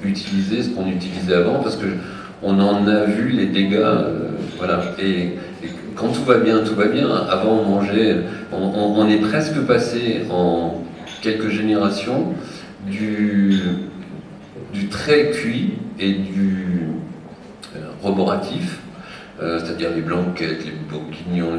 [0.05, 1.87] utiliser ce qu'on utilisait avant, parce que
[2.43, 3.95] on en a vu les dégâts.
[4.59, 4.83] voilà.
[5.97, 7.09] Quand tout va bien, tout va bien.
[7.09, 8.17] Avant, on mangeait,
[8.53, 10.83] on, est presque passé en
[11.21, 12.35] quelques générations
[12.87, 13.61] du,
[14.91, 16.89] très cuit et du
[17.77, 18.81] euh, roboratif,
[19.41, 21.59] euh, c'est-à-dire les blanquettes, les bourguignons,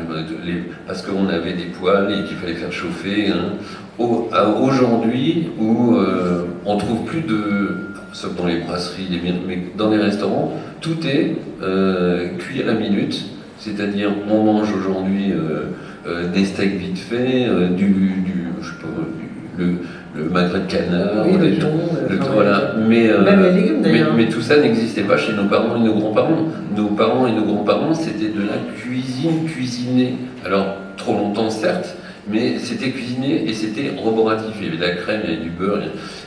[0.85, 3.29] parce qu'on avait des poêles et qu'il fallait faire chauffer.
[3.29, 3.53] hein.
[3.99, 9.07] Aujourd'hui, où euh, on trouve plus de, sauf dans les brasseries,
[9.47, 13.23] mais dans les restaurants, tout est euh, cuit à la minute.
[13.67, 15.67] C'est-à-dire, on mange aujourd'hui euh,
[16.05, 19.75] euh, des steaks vite faits, euh, du, du, je sais pas, du- le,
[20.21, 21.67] le magret de canard, Oui, le thon.
[22.09, 22.73] le- voilà.
[22.89, 24.13] Mais, Même les légumes mais, d'ailleurs.
[24.17, 26.47] mais tout ça n'existait pas chez nos parents et nos grands-parents.
[26.75, 30.15] Nos parents et nos grands-parents, c'était de la cuisine cuisinée.
[30.45, 31.95] Alors, trop longtemps, certes,
[32.29, 34.55] mais c'était cuisiné et c'était roboratif.
[34.59, 35.79] Il y avait de la crème, il y avait du beurre.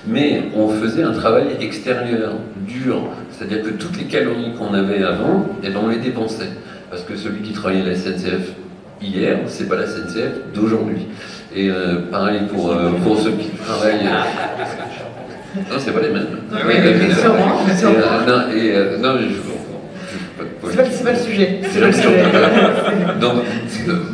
[0.07, 2.33] Mais on faisait un travail extérieur,
[2.66, 3.03] dur.
[3.31, 6.49] C'est-à-dire que toutes les calories qu'on avait avant, eh ben, on les dépensait.
[6.90, 8.53] Parce que celui qui travaillait à la SNCF
[9.03, 11.07] hier, c'est pas la SNCF d'aujourd'hui.
[11.55, 14.05] Et euh, pareil pour, euh, pour ceux qui travaillent.
[15.57, 16.27] Non, c'est pas les mêmes.
[16.53, 19.57] Oui, mais- mais sûrement, mais euh, non, et, euh, non, je, je-
[20.68, 21.61] C'est pas, c'est pas le sujet.
[21.62, 22.25] C'est le sujet.
[23.20, 23.33] donc,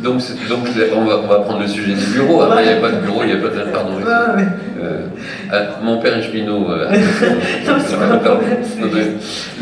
[0.03, 0.21] donc,
[0.95, 2.41] on, va, on va prendre le sujet des bureaux.
[2.43, 3.71] Après, il n'y a pas de bureau, il n'y a pas de.
[3.71, 3.91] Pardon.
[4.83, 5.05] Euh,
[5.51, 6.67] ah, mon père est cheminot.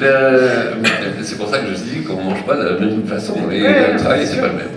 [0.02, 0.72] euh,
[1.22, 3.62] c'est pour ça que je dis qu'on ne mange pas de la même façon et
[3.62, 4.68] Ouais, le travail, c'est pas le même.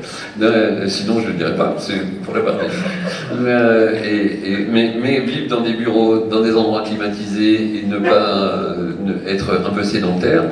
[0.42, 2.70] Euh, Sinon, je ne le dirais pas, c'est pour la partager.
[3.35, 7.98] Euh, et- et- mais, mais vivre dans des bureaux, dans des endroits climatisés et ne
[7.98, 10.42] pas ne- être un peu sédentaire,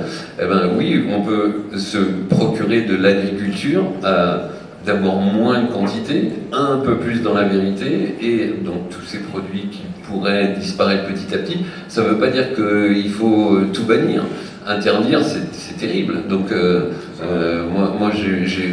[0.40, 1.98] eh ben oui, on peut se
[2.30, 4.48] procurer de l'agriculture à
[4.84, 9.68] d'abord moins de quantité, un peu plus dans la vérité, et donc tous ces produits
[9.70, 14.24] qui pourraient disparaître petit à petit, ça ne veut pas dire qu'il faut tout bannir.
[14.64, 16.28] Interdire, c'est terrible.
[16.28, 16.90] Donc, euh,
[17.20, 17.92] euh, moi,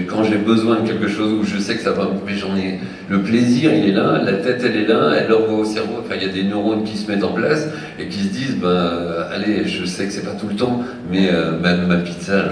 [0.08, 2.80] quand j'ai besoin de quelque chose où je sais que ça va, mais j'en ai
[3.10, 5.96] le plaisir, il est là, la tête, elle est là, elle envoie au cerveau.
[6.00, 7.70] Enfin, il y a des neurones qui se mettent en place
[8.00, 8.92] et qui se disent, ben,
[9.32, 12.46] allez, je sais que c'est pas tout le temps, mais euh, ma, pizza,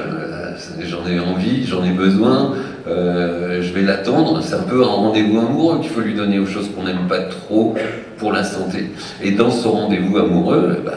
[0.83, 2.55] j'en ai envie, j'en ai besoin,
[2.87, 4.41] euh, je vais l'attendre.
[4.41, 7.19] C'est un peu un rendez-vous amoureux qu'il faut lui donner aux choses qu'on n'aime pas
[7.21, 7.75] trop
[8.17, 8.91] pour la santé.
[9.23, 10.91] Et dans ce rendez-vous amoureux, bah,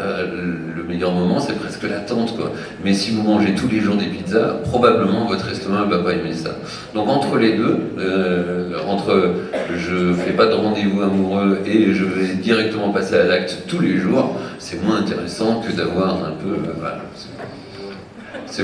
[0.76, 2.36] le meilleur moment, c'est presque l'attente.
[2.36, 2.52] Quoi.
[2.84, 6.12] Mais si vous mangez tous les jours des pizzas, probablement votre estomac ne va pas
[6.14, 6.50] aimer ça.
[6.94, 9.32] Donc entre les deux, euh, entre
[9.76, 13.96] je fais pas de rendez-vous amoureux et je vais directement passer à l'acte tous les
[13.98, 16.50] jours, c'est moins intéressant que d'avoir un peu...
[16.54, 17.28] euh, voilà, c'est-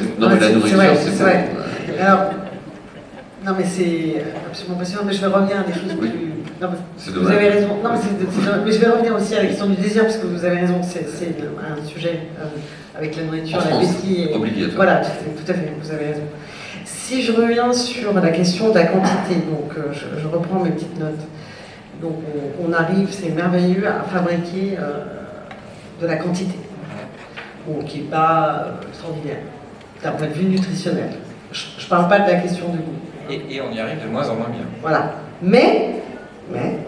[0.01, 1.25] c'est- non mais la nourriture, c'est vrai, c'est c'est bon.
[1.25, 1.49] vrai.
[2.01, 2.21] Alors,
[3.47, 6.09] non mais c'est absolument passionnant, mais je vais revenir à des choses Oui.
[6.09, 6.21] plus...
[6.61, 8.27] Non, mais vous avez raison, non mais,
[8.65, 10.81] mais je vais revenir aussi à la question du désir, parce que vous avez raison,
[10.83, 12.45] c'est un sujet euh,
[12.97, 14.77] avec la nourriture, En la appétit et- obligatoire.
[14.77, 16.23] Voilà, tout, à- fait, vous avez raison.
[16.87, 20.71] Si je reviens sur la question de la quantité, donc euh, je, je reprends mes
[20.71, 21.21] petites notes.
[22.01, 22.15] Donc
[22.61, 25.05] on, on arrive, c'est merveilleux, à fabriquer euh,
[26.01, 26.57] de la quantité,
[27.67, 29.39] bon, qui n'est pas euh, extraordinaire,
[30.03, 31.11] d'un point de vue nutritionnel.
[31.53, 32.93] Je ne parle pas de la question du goût.
[33.31, 34.67] Et, on y arrive de moins en moins bien.
[34.81, 35.15] Voilà.
[35.43, 36.03] Mais,
[36.53, 36.79] mais,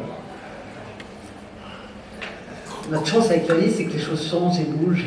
[2.91, 5.05] notre chance avec la vie, c'est que les choses changent et bougent.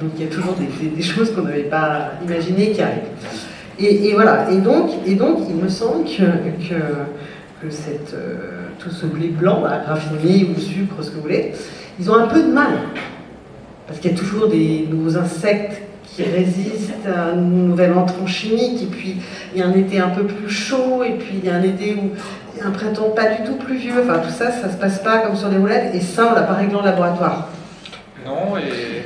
[0.00, 3.02] Donc il y a toujours des, choses qu'on n'avait pas imaginées qui arrivent.
[3.78, 4.50] Et, voilà.
[4.50, 6.22] Et donc, et donc, il me semble que,
[6.68, 6.74] que,
[7.64, 11.52] euh, tout ce blé blanc, là, raffiné ou sucre, ce que vous voulez,
[11.98, 12.72] ils ont un peu de mal.
[13.86, 15.80] Parce qu'il y a toujours des nouveaux insectes
[16.14, 19.16] qui résistent à une nouvelle entrant chimique, et puis
[19.54, 21.62] il y a un été un peu plus chaud, et puis il y a un
[21.62, 22.10] été où
[22.54, 23.94] il y a un printemps pas du tout pluvieux.
[24.02, 26.42] Enfin, tout ça, ça se passe pas comme sur des roulettes, et ça, on l'a
[26.42, 27.48] pas réglé en laboratoire,
[28.26, 29.04] Non, et.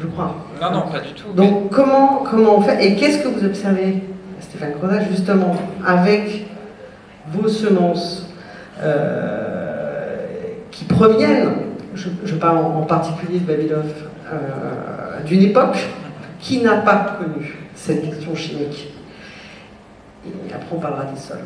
[0.00, 0.34] je crois.
[0.60, 1.32] Non, non, pas du tout.
[1.32, 4.02] Donc, comment, comment on fait Et qu'est-ce que vous observez,
[4.40, 5.54] Stéphane Crozat, justement,
[5.86, 6.46] avec
[7.28, 8.28] vos semences
[8.82, 10.06] euh,
[10.72, 11.50] qui proviennent,
[11.94, 13.86] je, je parle en, particulier de Babylov,
[14.32, 14.36] euh,
[15.24, 15.76] d'une époque
[16.40, 18.88] qui n'a pas connu cette question chimique.
[20.26, 21.38] Et après, on parlera des sols.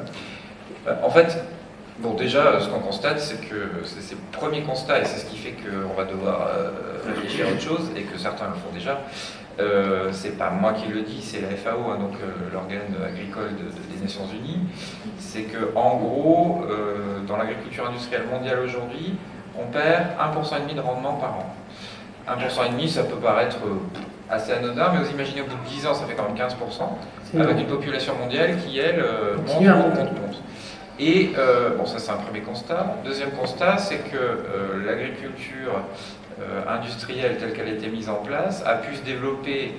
[0.86, 1.42] Euh, En fait,
[1.98, 5.36] bon, déjà, ce qu'on constate, c'est que c'est ces premiers constats, et c'est ce qui
[5.38, 6.70] fait qu'on va devoir euh,
[7.06, 9.00] réfléchir à autre chose, et que certains le font déjà.
[9.58, 13.52] Euh, c'est pas moi qui le dis, c'est la FAO, hein, donc euh, l'organe agricole
[13.56, 14.60] de- de- des Nations Unies.
[15.18, 16.64] C'est que, en gros,
[17.26, 19.14] dans l'agriculture industrielle mondiale aujourd'hui,
[19.58, 21.54] on perd 1,5% de rendement par an.
[22.28, 23.78] 1,5%, ça peut paraître euh,
[24.30, 26.54] assez anodin, mais vous imaginez au bout de 10 ans, ça fait quand même 15%
[27.24, 30.42] C'est avec une population mondiale qui, elle, euh, monte, monte, monte, monte.
[30.98, 32.96] Et, euh, bon, ça c'est un premier constat.
[33.04, 35.82] Deuxième constat, c'est que euh, l'agriculture
[36.40, 39.74] euh, industrielle telle qu'elle a été mise en place a pu se développer.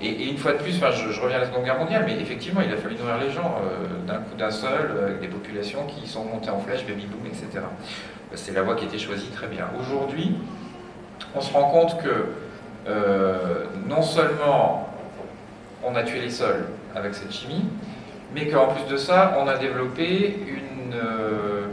[0.00, 2.04] Et, et une fois de plus, enfin, je, je reviens à la Seconde Guerre mondiale,
[2.06, 5.20] mais effectivement, il a fallu nourrir les gens euh, d'un coup d'un seul, euh, avec
[5.20, 7.64] des populations qui sont montées en flèche, baby boom, etc.
[8.34, 9.66] C'est la voie qui a été choisie très bien.
[9.78, 10.34] Aujourd'hui,
[11.34, 12.26] on se rend compte que
[12.88, 14.88] euh, non seulement
[15.84, 16.64] on a tué les sols
[16.94, 17.64] avec cette chimie,
[18.34, 21.66] mais qu'en plus de ça, on a développé une, euh,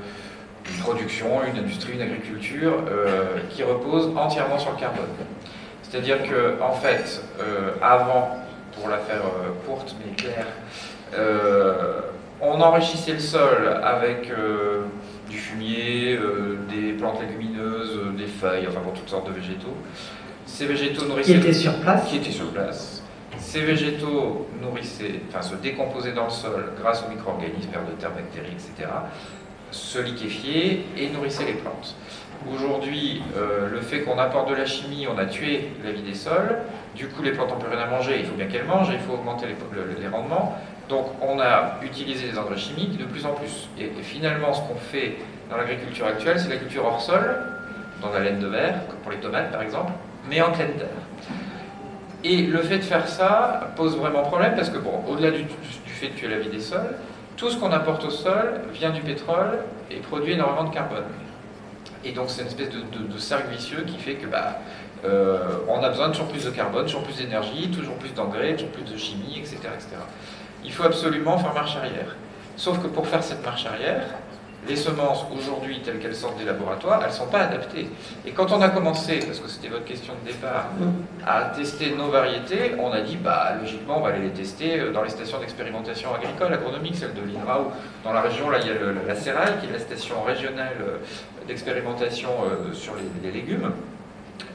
[0.82, 5.10] production, une industrie, une agriculture euh, qui repose entièrement sur le carbone.
[5.82, 7.24] C'est-à-dire que, en fait,
[7.82, 8.38] avant,
[8.78, 9.22] pour la faire
[9.66, 10.46] courte mais claire,
[12.42, 14.32] on enrichissait le sol avec
[15.30, 19.74] du fumier, euh, des plantes légumineuses, euh, des feuilles, enfin bon, toutes sortes de végétaux.
[20.46, 22.06] Ces végétaux Qui nourrissaient était sur place.
[22.10, 23.04] qui étaient sur place.
[23.38, 28.12] Ces végétaux nourrissaient, enfin se décomposaient dans le sol grâce aux micro-organismes, vers de terre,
[28.12, 28.90] bactéries, etc.,
[29.72, 31.96] se liquéfiaient et nourrissaient les plantes.
[32.54, 36.16] Aujourd'hui, euh, le fait qu'on apporte de la chimie, on a tué la vie des
[36.16, 36.58] sols,
[36.96, 38.94] du coup les plantes n'ont plus rien à manger, il faut bien qu'elles mangent, et
[38.94, 40.58] il faut augmenter les, le- les rendements.
[40.90, 43.70] Donc on a utilisé des engrais chimiques de plus en plus.
[43.80, 45.18] Et, finalement, ce qu'on fait
[45.50, 47.38] dans l'agriculture actuelle, c'est la culture hors sol,
[48.02, 49.92] dans la laine de verre, comme pour les tomates par exemple,
[50.28, 50.88] mais en pleine terre.
[52.24, 55.46] Et le fait de faire ça pose vraiment problème parce que, au-delà du,
[55.86, 56.96] fait de tuer la vie des sols,
[57.38, 59.60] tout ce qu'on apporte au sol vient du pétrole
[59.92, 61.06] et produit énormément de carbone.
[62.04, 64.58] Et donc c'est une espèce de cercle vicieux qui fait que bah,
[65.06, 68.54] euh, on a besoin de toujours plus de carbone, toujours plus d'énergie, toujours plus d'engrais,
[68.54, 69.88] toujours plus de chimie, etc., etc.
[70.64, 72.16] Il faut absolument faire marche arrière.
[72.56, 74.04] Sauf que pour faire cette marche arrière,
[74.68, 77.90] les semences aujourd'hui telles qu'elles sortent des laboratoires, elles ne sont pas adaptées.
[78.26, 80.68] Et quand on a commencé, parce que c'était votre question de départ,
[81.26, 84.92] à tester nos variétés, on a dit, bah, logiquement, on va aller les tester euh,
[84.92, 87.72] dans les stations d'expérimentation agricole, agronomique, celle de l'INRA,
[88.04, 88.74] dans la région, là, il y a
[89.08, 90.98] la CERAL, qui est la station régionale euh,
[91.48, 92.94] d'expérimentation euh, sur
[93.24, 93.72] les légumes.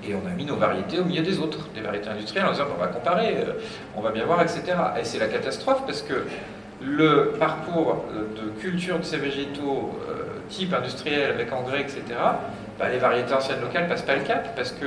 [0.06, 2.66] Et on a mis nos variétés au milieu des autres, des variétés industrielles, en disant,
[2.76, 3.52] on va comparer, euh,
[3.96, 4.62] on va bien voir, etc.
[5.00, 6.26] Et c'est la catastrophe, parce que
[6.82, 12.02] le parcours euh, de culture de ces végétaux euh, type industriel avec engrais, etc.,
[12.78, 14.86] bah, les variétés anciennes locales passent pas le cap, parce que...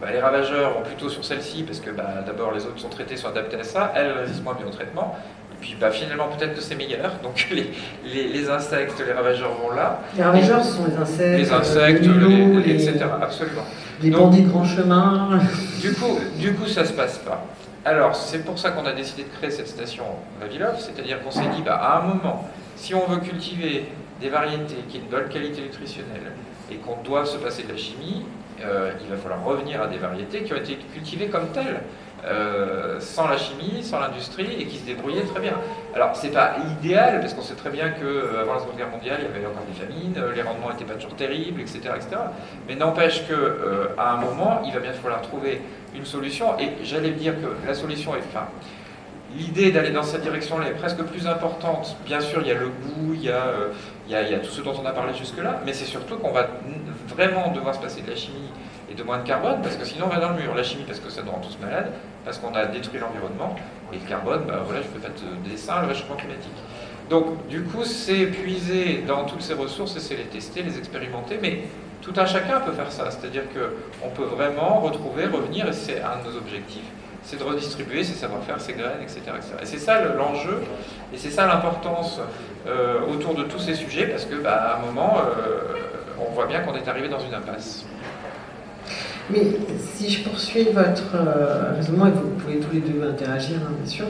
[0.00, 3.16] bah, les ravageurs vont plutôt sur celle-ci parce que bah, d'abord les autres sont traités,
[3.16, 5.16] sont adaptés à ça, elles résistent moins bien au traitement.
[5.62, 7.12] Puis bah, finalement peut-être que c'est meilleur.
[7.22, 7.70] Donc les,
[8.04, 10.00] les, les insectes, les ravageurs vont là.
[10.16, 13.06] Les ravageurs, ce sont les insectes, Les insectes, les les, etc.
[13.22, 13.62] Absolument.
[14.02, 15.40] les Donc- bandits de grand chemin.
[15.80, 17.44] Du coup, du coup, ça se passe pas.
[17.84, 20.04] Alors, c'est pour ça qu'on a décidé de créer cette station
[20.40, 23.86] Vavilov, c'est-à-dire qu'on s'est dit, bah, à un moment, si on veut cultiver
[24.20, 26.30] des variétés qui aient une bonne qualité nutritionnelle
[26.70, 28.22] et qu'on doit se passer de la chimie,
[28.64, 31.80] euh, il va falloir revenir à des variétés qui ont été cultivées comme telles,
[32.24, 35.54] euh, sans la chimie, sans l'industrie, et qui se débrouillaient très bien.
[35.94, 39.24] Alors, c'est pas idéal, parce qu'on sait très bien qu'avant la Seconde Guerre mondiale, il
[39.24, 41.80] y avait encore des famines, euh, les rendements n'étaient pas toujours terribles, etc.
[41.96, 42.08] etc.
[42.68, 45.60] Mais n'empêche que euh, un moment, il va bien falloir trouver
[45.94, 46.58] une solution.
[46.58, 48.22] Et j'allais dire que la solution est.
[48.28, 48.46] Enfin,
[49.36, 51.96] l'idée d'aller dans cette direction-là est presque plus importante.
[52.04, 53.68] Bien sûr, il y a le goût, il y a, euh,
[54.20, 56.48] il y a, tout ce dont on a parlé jusque-là, mais c'est surtout qu'on va
[57.08, 58.50] vraiment devoir se passer de la chimie
[58.90, 60.54] et de moins de carbone, parce que sinon on va dans le mur.
[60.54, 61.92] La chimie, parce que ça nous rend tous malades,
[62.24, 63.56] parce qu'on a détruit l'environnement,
[63.92, 66.52] et le carbone, bah, voilà, je peux faire de dessin, le réchauffement climatique.
[67.08, 71.38] Donc, du coup, c'est puiser dans toutes ces ressources et c'est les tester, les expérimenter,
[71.40, 71.64] mais
[72.00, 73.10] tout un chacun peut faire ça.
[73.10, 76.90] C'est-à-dire qu'on peut vraiment retrouver, revenir, et c'est un de nos objectifs,
[77.24, 79.20] c'est de redistribuer ses savoir-faire, ses graines, etc.
[79.36, 79.52] etc.
[79.62, 80.58] Et c'est ça le- l'enjeu,
[81.14, 82.20] et c'est ça l'importance
[82.66, 85.76] euh, autour de tous ces sujets, parce que bah, à un moment, euh,
[86.28, 87.84] on voit bien qu'on est arrivé dans une impasse.
[89.30, 89.46] Mais
[89.94, 93.90] si je poursuis votre euh, raisonnement, et vous pouvez tous les deux interagir, hein, bien
[93.90, 94.06] sûr,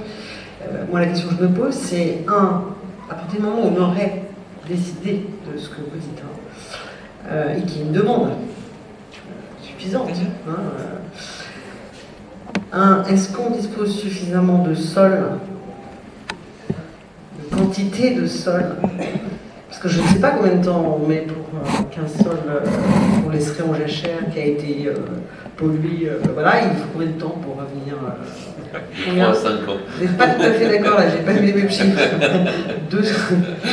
[0.91, 2.63] moi la question que je me pose, c'est un,
[3.11, 4.23] à partir du moment où on aurait
[4.69, 6.23] décidé de ce que vous dites,
[7.29, 8.31] hein, et qu'il y ait une demande
[9.63, 10.09] suffisante,
[10.49, 10.53] hein,
[12.73, 15.13] un, est-ce qu'on dispose suffisamment de sol,
[16.71, 18.65] de quantité de sol?
[19.69, 22.39] Parce que je ne sais pas combien de temps on met pour euh, qu'un sol
[22.49, 22.61] euh,
[23.23, 24.95] qu'on laisserait en jachère, qui a été euh,
[25.57, 29.77] pollué, euh, voilà, il faut combien de temps pour revenir euh, combien 3 5 ans.
[29.99, 31.99] Vous n'êtes pas tout à fait d'accord là, j'ai pas vu les mêmes chiffres.
[32.91, 33.03] 2,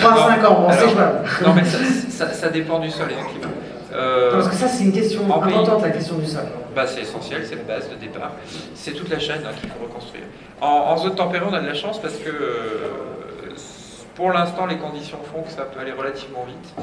[0.01, 1.19] 3, 5 ans, bon, c'est jouable.
[1.45, 1.77] Non, mais ça,
[2.09, 3.53] ça- ça dépend du sol et du climat.
[3.99, 6.43] Euh, Non, parce que ça, c'est une question importante, la question du sol.
[6.75, 8.31] Bah, c'est essentiel, c'est la base de départ.
[8.73, 10.23] C'est toute la chaîne hein, qu'il faut reconstruire.
[10.61, 13.53] En, en zone tempérée, on a de la chance parce que euh,
[14.15, 16.73] pour l'instant, les conditions font que ça peut aller relativement vite.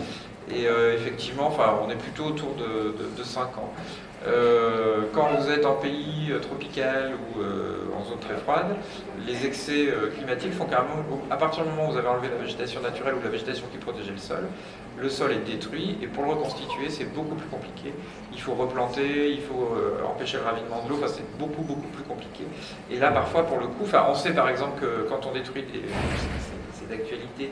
[0.50, 3.72] Et euh, effectivement, enfin, on est plutôt autour de, de, 5 ans.
[4.26, 8.74] Euh, quand vous êtes en pays euh, tropical ou euh, en zone très froide,
[9.26, 10.84] les excès climatiques font qu'à
[11.30, 13.78] à partir du moment où vous avez enlevé la végétation naturelle ou la végétation qui
[13.78, 14.44] protégeait le sol,
[14.98, 17.92] le sol est détruit et pour le reconstituer, c'est beaucoup plus compliqué.
[18.32, 21.88] Il faut replanter, il faut euh, empêcher le ravinement de l'eau, enfin, c'est beaucoup, beaucoup
[21.88, 22.44] plus compliqué.
[22.90, 25.82] Et là, parfois, pour le coup, on sait par exemple que quand on détruit des,
[25.88, 27.50] c'est- d'actualité,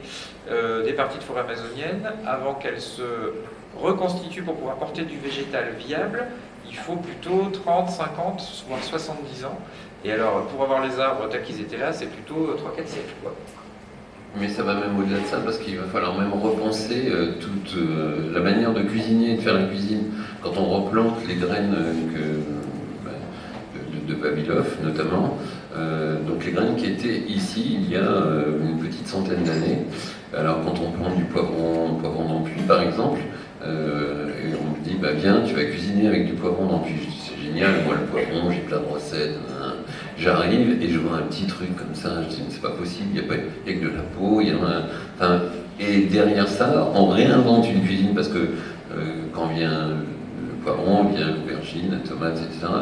[0.49, 3.03] euh, des parties de forêt amazonienne, avant qu'elles se
[3.76, 6.26] reconstituent pour pouvoir porter du végétal viable,
[6.68, 9.59] il faut plutôt 30, 50, voire 70 ans.
[10.05, 13.14] Et alors, pour avoir les arbres tels qu'ils étaient là, c'est plutôt 3-4 siècles.
[14.41, 17.76] Mais ça va même au-delà de ça parce qu'il va falloir même repenser euh, toute
[17.76, 20.11] euh, la manière de cuisiner, de faire la cuisine.
[20.43, 22.41] Quand on replante les graines euh,
[23.05, 23.12] bah,
[24.09, 25.39] de, Vavilov notamment,
[26.26, 29.87] donc les graines qui étaient ici il y a une petite centaine d'années.
[30.37, 33.20] Alors quand on plante du poivron, poivron d'ampuis par exemple,
[33.62, 37.82] et on me dit bah viens tu vas cuisiner avec du poivron dis, C'est génial,
[37.85, 39.39] moi le poivron j'ai plein de recettes.
[40.18, 43.08] J'arrive et je vois un petit truc comme ça, je dis mais c'est pas possible,
[43.14, 43.36] il n'y a, a
[43.80, 44.84] que de la peau, il y a un-
[45.18, 45.40] enfin,
[45.80, 49.02] et derrière ça, on réinvente une cuisine parce que euh,
[49.32, 52.72] quand vient le poivron, vient l'aubergine, la tomate, etc.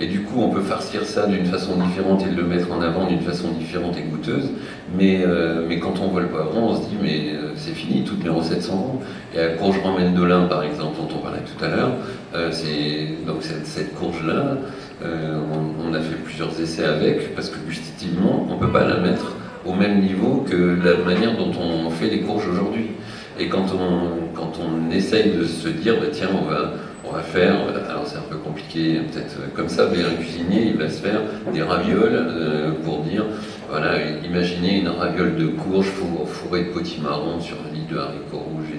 [0.00, 3.06] Et du coup, on peut farcir ça d'une façon différente et le mettre en avant
[3.06, 4.48] d'une façon différente et goûteuse.
[4.96, 8.04] Mais, euh, mais quand on voit le poivron, on se dit mais euh, c'est fini,
[8.04, 9.00] toutes mes recettes s'en vont.
[9.34, 11.92] Et la courge romaine de lin, par exemple, dont on parlait tout à l'heure,
[12.34, 14.56] euh, c'est donc cette, courge-là,
[15.02, 18.96] on, on a fait plusieurs essais avec parce que gustativement, on ne peut pas la
[18.98, 22.90] mettre au même niveau que la manière dont on fait les courges aujourd'hui.
[23.38, 24.52] Et quand on, quand
[24.92, 26.72] essaye de se dire, bah, tiens, on va,
[27.08, 30.14] on va faire, euh, alors c'est un peu compliqué, peut-être euh, comme ça, mais un
[30.20, 31.20] cuisinier, il va se faire
[31.52, 33.24] des ravioles euh, pour dire,
[33.70, 33.92] voilà,
[34.24, 38.72] imaginez une raviole de courge four- fourrée de potimarron sur un lit de haricots rouges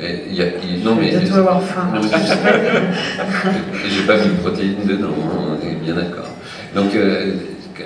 [0.00, 1.88] et y a, il- non, mais bientôt avoir faim.
[3.88, 6.28] J'ai pas mis de protéines dedans, hein, on est bien d'accord.
[6.74, 7.32] Donc, euh,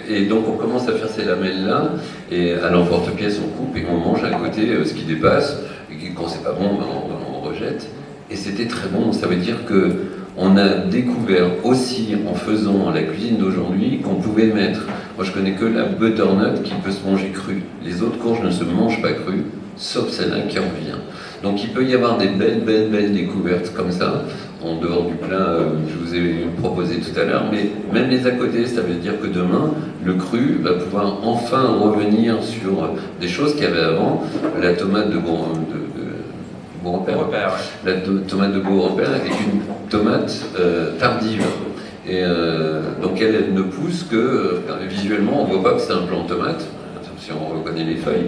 [0.08, 1.92] et donc on commence à faire ces lamelles-là,
[2.30, 5.56] et à l'emporte-pièce on coupe et on mange à côté euh, ce qui dépasse,
[5.90, 7.88] et quand c'est pas bon, ben, on, on rejette.
[8.30, 9.96] Et c'était très bon, ça veut dire que
[10.36, 14.82] on a découvert aussi en faisant la cuisine d'aujourd'hui qu'on pouvait mettre,
[15.16, 17.62] moi je connais que la butternut qui peut se manger crue.
[17.84, 19.44] Les autres courges ne se mangent pas crues,
[19.76, 21.00] sauf celle-là qui en vient.
[21.42, 24.24] Donc il peut y avoir des belles, belles, belles découvertes comme ça.
[24.62, 28.10] en dehors du plat euh, que je vous ai proposé tout à l'heure, mais même
[28.10, 29.72] les à côté, ça veut dire que demain,
[30.04, 34.22] le cru va pouvoir enfin revenir sur des choses qu'il y avait avant,
[34.60, 36.06] la tomate de, Bourg- de, de
[36.82, 37.18] Bourg-en-Père.
[37.20, 37.90] Repère, ouais.
[37.90, 41.42] La to- tomate de Bourg-en-Père est une tomate euh, tardive.
[42.06, 44.60] Et euh, donc elle, elle ne pousse que euh,
[44.90, 46.66] visuellement, on ne voit pas que c'est un plant de tomate,
[47.32, 48.26] on reconnaît les feuilles,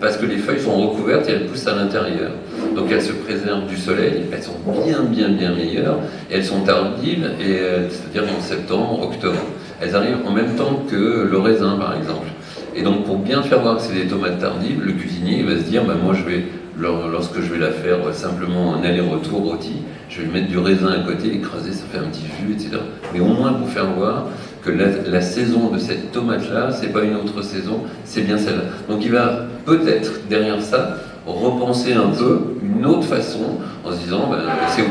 [0.00, 2.30] parce que les feuilles sont recouvertes et elles poussent à l'intérieur.
[2.74, 5.98] Donc elles se préservent du soleil, elles sont bien bien bien meilleures,
[6.30, 9.38] elles sont tardives, euh, c'est-à-dire en septembre, octobre.
[9.80, 12.26] Elles arrivent en même temps que le raisin par exemple.
[12.74, 15.62] Et donc pour bien faire voir que c'est des tomates tardives, le cuisinier va se
[15.64, 16.44] dire, bah, moi je vais,
[16.78, 19.76] lor- lorsque je vais la faire euh, simplement en aller-retour rôti,
[20.10, 22.82] je vais mettre du raisin à côté, écraser, ça fait un petit jus, etc.
[23.14, 24.26] Mais au moins pour faire voir
[24.66, 28.64] que la, saison de cette tomate-là, c'est pas une autre saison, c'est bien celle-là.
[28.88, 34.28] Donc il va peut-être derrière ça repenser un peu une autre façon en se disant
[34.30, 34.42] ben,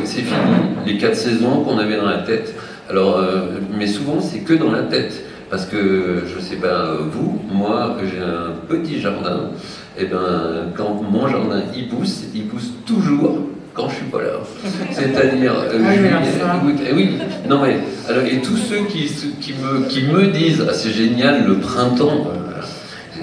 [0.06, 0.34] c'est fini,
[0.86, 2.56] les quatre saisons qu'on avait dans la tête.
[2.90, 3.48] Alors, euh,
[3.78, 5.24] mais souvent c'est que dans la tête.
[5.50, 9.52] Parce que je sais pas vous, moi j'ai un petit jardin,
[9.98, 13.42] et ben quand mon jardin il pousse, il pousse toujours
[13.76, 14.40] quand je suis pas là.
[14.92, 15.80] C'est-à-dire euh,
[16.44, 17.18] Ah oui, eh oui,
[17.48, 17.78] non mais
[18.10, 19.12] alors, et tous ceux qui,
[19.42, 22.28] qui me qui me disent ah, c'est génial le printemps.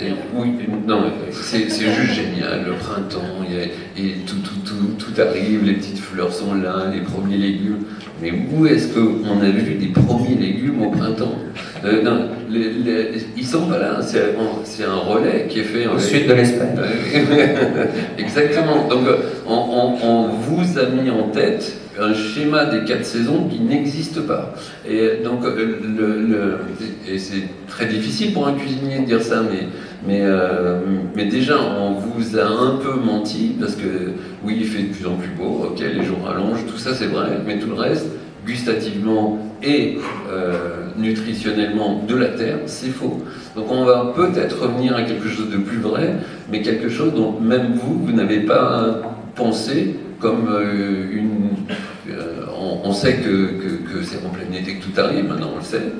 [0.03, 0.48] C'est- oui,
[0.86, 5.64] non, c'est juste génial, le printemps, il y a- et tout, tout, tout, tout arrive,
[5.64, 7.84] les petites fleurs sont là, les premiers légumes.
[8.20, 11.34] Mais où est-ce qu'on a vu les premiers légumes au printemps?
[11.84, 14.20] Euh, non, les, les- Ils sont pas là, c'est
[14.84, 16.76] un- relais qui est fait Au sud de l'Espagne.
[18.18, 18.86] Exactement.
[18.88, 19.07] Donc,
[19.46, 24.20] on, on- on vous a mis en tête un schéma des quatre saisons qui n'existe
[24.20, 24.55] pas.
[24.88, 25.78] Et donc, le,
[26.20, 26.59] le-
[27.12, 29.66] et c'est très difficile pour un cuisinier de dire ça, mais,
[30.07, 30.80] mais, euh,
[31.14, 34.12] mais déjà, on vous a un peu menti, parce que
[34.44, 37.07] oui, il fait de plus en plus beau, ok, les jours rallongent, tout ça c'est
[37.07, 38.07] vrai, mais tout le reste,
[38.44, 39.98] gustativement et
[40.32, 43.22] euh, nutritionnellement de la terre, c'est faux.
[43.55, 46.14] Donc on va peut-être revenir à quelque chose de plus vrai,
[46.50, 49.00] mais quelque chose dont même vous, vous n'avez pas
[49.36, 51.50] pensé comme euh, une...
[52.84, 55.64] on, sait que, que- que c'est en plein été que tout arrive, maintenant on le
[55.64, 55.92] sait,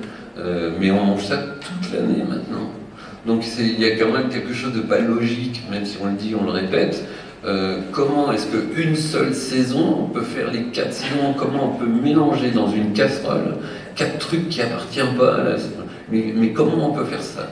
[0.81, 2.71] mais on mange ça toute l'année maintenant.
[3.27, 6.15] Donc il y a quand même quelque chose de pas logique, même si on le
[6.15, 7.05] dit, on le répète.
[7.45, 11.35] Euh, comment est-ce qu'une seule saison, on peut faire les quatre saisons?
[11.37, 13.57] Comment on peut mélanger dans une casserole
[13.97, 15.57] quatre trucs qui appartiennent pas à la
[16.11, 17.49] mais, mais comment on peut faire ça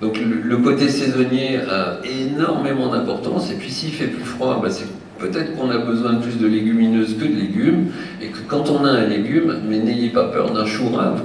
[0.00, 3.50] Donc le, le côté saisonnier a énormément d'importance.
[3.50, 4.86] Et puis s'il fait plus froid, bah, c'est
[5.18, 7.86] peut-être qu'on a besoin de plus de légumineuses que de légumes.
[8.20, 11.22] Et que quand on a un légume, mais n'ayez pas peur d'un chou rave.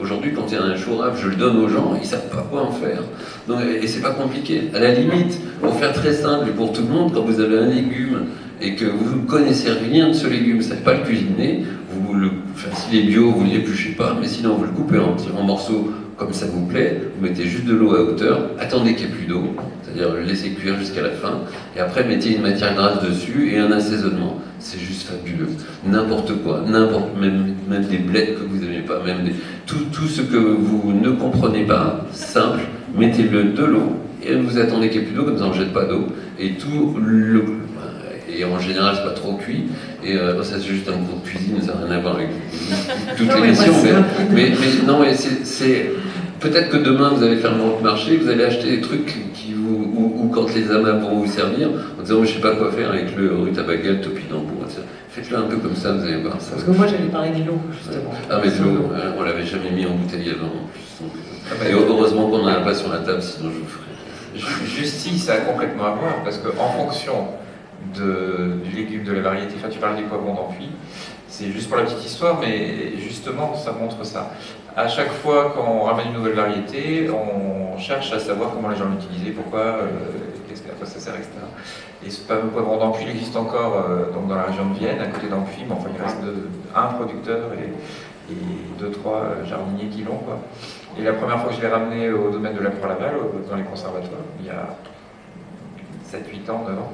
[0.00, 2.28] Aujourd'hui, quand il y a un chou rave, je le donne aux gens, ils savent
[2.28, 3.02] pas quoi en faire.
[3.46, 4.70] Donc, et c'est pas compliqué.
[4.74, 7.58] À la limite, pour faire très simple et pour tout le monde, quand vous avez
[7.58, 8.26] un légume
[8.60, 11.64] et que vous ne connaissez rien de ce légume, vous ne savez pas le cuisiner,
[11.90, 12.30] vous le,
[12.92, 16.32] est bio, vous ne l'épluchez pas, mais sinon vous le coupez en, en morceaux comme
[16.32, 19.26] ça vous plaît, vous mettez juste de l'eau à hauteur, attendez qu'il n'y ait plus
[19.26, 19.54] d'eau,
[19.94, 21.40] c'est-à-dire le laissez cuire jusqu'à la fin,
[21.76, 24.40] et après mettez une matière grasse dessus et un assaisonnement.
[24.60, 25.50] C'est juste fabuleux.
[25.86, 29.32] N'importe quoi, n'importe même, même des blettes que vous n'aimez pas, même des,
[29.66, 32.62] tout, tout ce que vous ne comprenez pas, simple,
[32.96, 33.92] mettez-le de l'eau
[34.26, 36.06] et vous attendez qu'il n'y ait plus d'eau, comme ça on ne jette pas d'eau,
[36.40, 37.44] et tout le
[38.30, 39.64] et en général c'est pas trop cuit
[40.04, 42.28] et euh, ça c'est juste un cours de cuisine ça n'a rien à voir avec
[43.16, 43.72] toute Non, mais l'émission
[44.30, 45.90] mais, mais, mais non mais c'est
[46.40, 49.92] peut-être que demain vous allez faire votre marché vous allez acheter des trucs qui vous
[49.96, 51.68] ou, ou quand les amas pourront vous servir
[51.98, 54.82] en disant je sais pas quoi faire avec le rue tabagal topinambour etc.
[55.10, 57.44] faites-le un peu comme ça vous allez voir ça Parce que moi, j'allais parler de
[57.46, 58.10] l'eau, justement.
[58.30, 61.12] ah mais de l'eau hein, on l'avait jamais mis en bouteille avant en plus donc,
[61.50, 63.84] Ah, et bah, heureusement qu'on n'en a pas sur la table sinon je vous ferai
[64.36, 67.14] Ju- Justice, ça a complètement à voir, parce qu'en fonction
[67.96, 70.68] de, du légume, de la variété, enfin tu parles des poivrons d'empuis,
[71.28, 74.30] c'est juste pour la petite histoire, mais justement ça montre ça.
[74.76, 78.88] À chaque fois qu'on ramène une nouvelle variété, on cherche à savoir comment les gens
[78.90, 79.86] l'utilisaient, pourquoi, euh,
[80.48, 81.30] qu'est-ce que- à quoi ça sert, etc.
[82.04, 85.06] Et ce fameux poivron il existe encore euh, donc dans la région de Vienne, à
[85.06, 86.18] côté d'Empuis, mais enfin il reste
[86.74, 87.72] un producteur et,
[88.78, 90.20] deux, trois euh, jardiniers qui l'ont.
[90.98, 93.14] Et la première fois que je l'ai ramené au domaine de la Croix-Laval,
[93.48, 94.76] dans les conservatoires, il y a
[96.04, 96.92] 7-8 ans, 9 ans,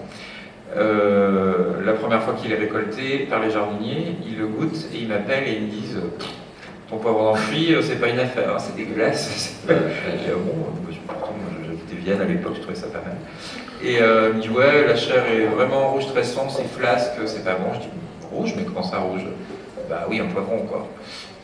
[1.85, 5.49] la première fois qu'il est récolté par les jardiniers, ils le goûtent et ils m'appellent
[5.49, 6.01] et ils me disent
[6.89, 9.55] Ton poivron d'enfui, c'est pas une affaire, hein, c'est dégueulasse.
[9.69, 9.73] Ah
[10.37, 13.17] bon, j'habitais Vienne à l'époque, je trouvais ça pas mal.
[13.83, 17.13] Et euh, il me dit Ouais, la chair est vraiment rouge très sombre, c'est flasque,
[17.27, 17.73] c'est pas bon.
[17.75, 17.89] Je dis
[18.33, 19.23] Rouge, mais comment ça rouge?
[19.89, 20.89] Bah oui, un poivron quoi.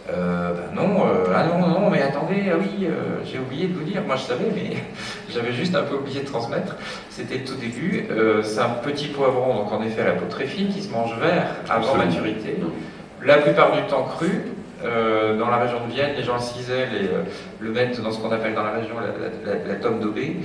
[0.09, 3.75] Euh, ben non, euh, ah non, non, mais attendez, ah oui, euh, j'ai oublié de
[3.75, 4.77] vous dire, moi je savais, mais
[5.33, 6.77] j'avais juste un peu oublié de transmettre.
[7.11, 8.07] C'était le tout début.
[8.43, 11.17] C'est un petit poivron, donc en effet à la peau très fine, qui se mange
[11.19, 12.05] vert avant Absolument.
[12.05, 12.57] maturité.
[13.25, 14.43] La plupart du temps cru.
[14.83, 17.23] Euh, dans la région de Vienne, les gens le cisèlent et euh,
[17.61, 20.37] le mettent dans ce qu'on appelle dans la région la, la, la, la tome d'aubé,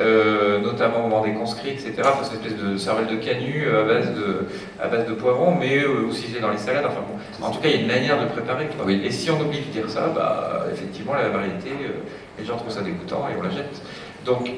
[0.00, 1.92] euh, notamment au moment des conscrits, etc.
[2.00, 4.46] Enfin, c'est une espèce de cervelle de canut euh, à base de,
[4.82, 6.84] à base de poivron, mais euh, aussi dans les salades.
[6.86, 8.66] Enfin bon, en tout cas, il y a une manière de préparer.
[8.76, 8.90] quoi.
[8.90, 12.00] Et si on oublie de dire ça, bah, effectivement, la variété, euh,
[12.38, 13.80] les gens trouvent ça dégoûtant et on la jette.
[14.24, 14.50] Donc,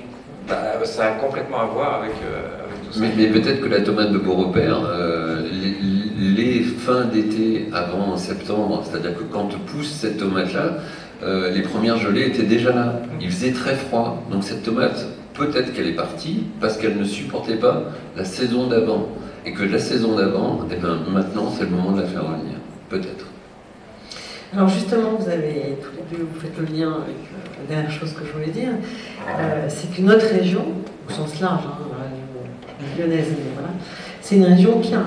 [0.49, 3.01] bah, ça a complètement à voir avec, euh, avec tout ça.
[3.01, 5.96] Mais, mais peut-être que la tomate de Beaurepaire, euh, les,
[6.37, 10.79] les fins d'été avant septembre, c'est-à-dire que quand pousse cette tomate-là,
[11.23, 13.01] euh, les premières gelées étaient déjà là.
[13.21, 14.23] Il faisait très froid.
[14.31, 17.85] Donc cette tomate, peut-être qu'elle est partie parce qu'elle ne supportait pas
[18.17, 19.09] la saison d'avant.
[19.47, 22.57] Et que la saison d'avant, eh ben, maintenant, c'est le moment de la faire revenir.
[22.89, 23.27] Peut-être.
[24.53, 28.25] Alors justement, vous avez tous vous faites le lien avec euh, la dernière chose que
[28.27, 28.71] je voulais dire.
[29.29, 30.65] Euh, c'est qu'une autre région,
[31.09, 33.71] au sens large, hein, lyonnaise, voilà,
[34.21, 35.03] c'est une région qui a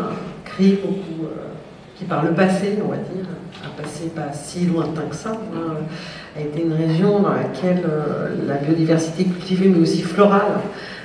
[0.68, 1.48] beaucoup, euh,
[1.98, 3.26] qui par le passé, on va dire,
[3.66, 5.74] un passé pas si lointain que ça, hein,
[6.38, 10.60] a été une région dans laquelle euh, la biodiversité cultivée, mais aussi florale,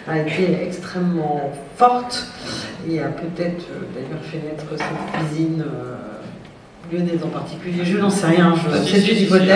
[0.07, 2.27] a été extrêmement forte
[2.89, 5.65] et a peut-être euh, d'ailleurs fait naître cette cuisine
[6.93, 7.83] lyonnaise en particulier.
[7.85, 9.49] Je n'en sais rien, je- Si, c'est une hypothèse.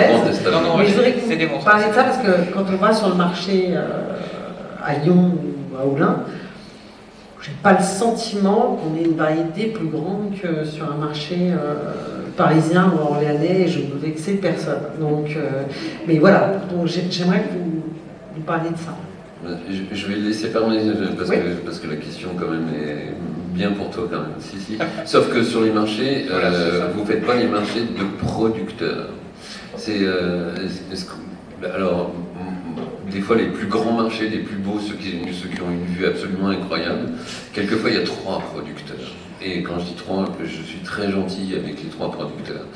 [0.78, 1.20] Mais je c'est- voudrais que
[1.59, 4.16] vous parliez de ça parce que quand on va sur le marché euh,
[4.82, 6.20] à Lyon ou à Oulin,
[7.43, 11.74] j'ai pas le sentiment qu'on ait une variété plus grande que sur un marché euh,
[12.36, 14.80] parisien ou orléanais et je ne veux vexer personne.
[15.01, 15.62] Donc, euh,
[16.07, 17.82] mais voilà, donc j'aimerais que vous,
[18.34, 18.95] vous parliez de ça.
[19.70, 20.80] Je, je vais laisser parler
[21.16, 21.36] parce, Oui.
[21.36, 23.14] que, parce que la question quand même est
[23.55, 24.30] bien pour toi quand même.
[24.41, 24.78] Si, si.
[25.05, 29.09] Sauf que sur les marchés, Voilà, euh, vous faites pas les marchés de producteurs.
[29.76, 30.55] C'est euh,
[31.74, 32.12] alors
[33.11, 35.14] des fois les plus grands marchés, les plus beaux, ceux qui,
[35.61, 37.11] ont une vue absolument incroyable.
[37.52, 39.14] Quelquefois il y a trois producteurs.
[39.40, 42.66] Et quand je dis trois, je suis très gentil avec les trois producteurs.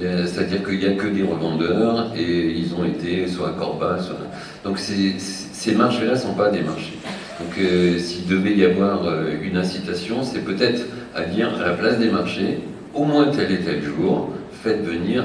[0.00, 4.16] C'est-à-dire qu'il n'y a que des revendeurs et ils ont été soit à Corba, soit.
[4.64, 6.98] Donc ces marchés-là ne sont pas des marchés.
[7.38, 11.72] Donc euh, s'il devait y avoir euh, une incitation, c'est peut-être à dire à la
[11.74, 12.58] place des marchés,
[12.94, 14.30] au moins tel et tel jour,
[14.64, 15.24] faites venir.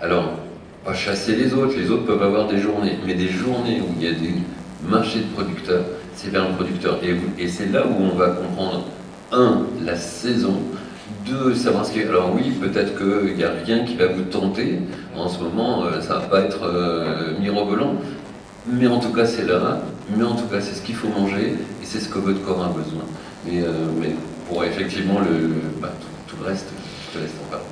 [0.00, 0.38] Alors,
[0.84, 4.04] pas chasser les autres, les autres peuvent avoir des journées, mais des journées où il
[4.04, 4.34] y a des
[4.88, 6.98] marchés de producteurs, c'est vers un producteur.
[7.38, 8.84] Et, c'est là où on va comprendre,
[9.32, 10.54] un, la saison,
[11.26, 12.08] deux, savoir ce qui est.
[12.08, 14.80] Alors oui, peut-être qu'il n'y a rien qui va vous tenter.
[15.16, 17.94] En ce moment, euh, ça va pas être euh, mirobolant.
[18.66, 19.82] Mais en tout cas, c'est là.
[20.16, 22.64] Mais en tout cas, c'est ce qu'il faut manger et c'est ce que votre corps
[22.64, 23.02] a besoin.
[23.46, 23.68] Mais, euh,
[24.00, 24.10] mais
[24.48, 26.66] pour effectivement le, le- bah, tout, tout le reste,
[27.12, 27.64] je te laisse en parler.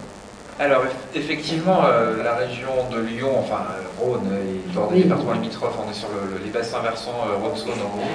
[0.61, 5.03] Alors, eff- effectivement, euh, la région de Lyon, enfin euh, Rhône et bord des Oui.
[5.05, 8.09] départements limitrophes, on est sur le- le- les bassins versants euh, Rhône-Saône en gros,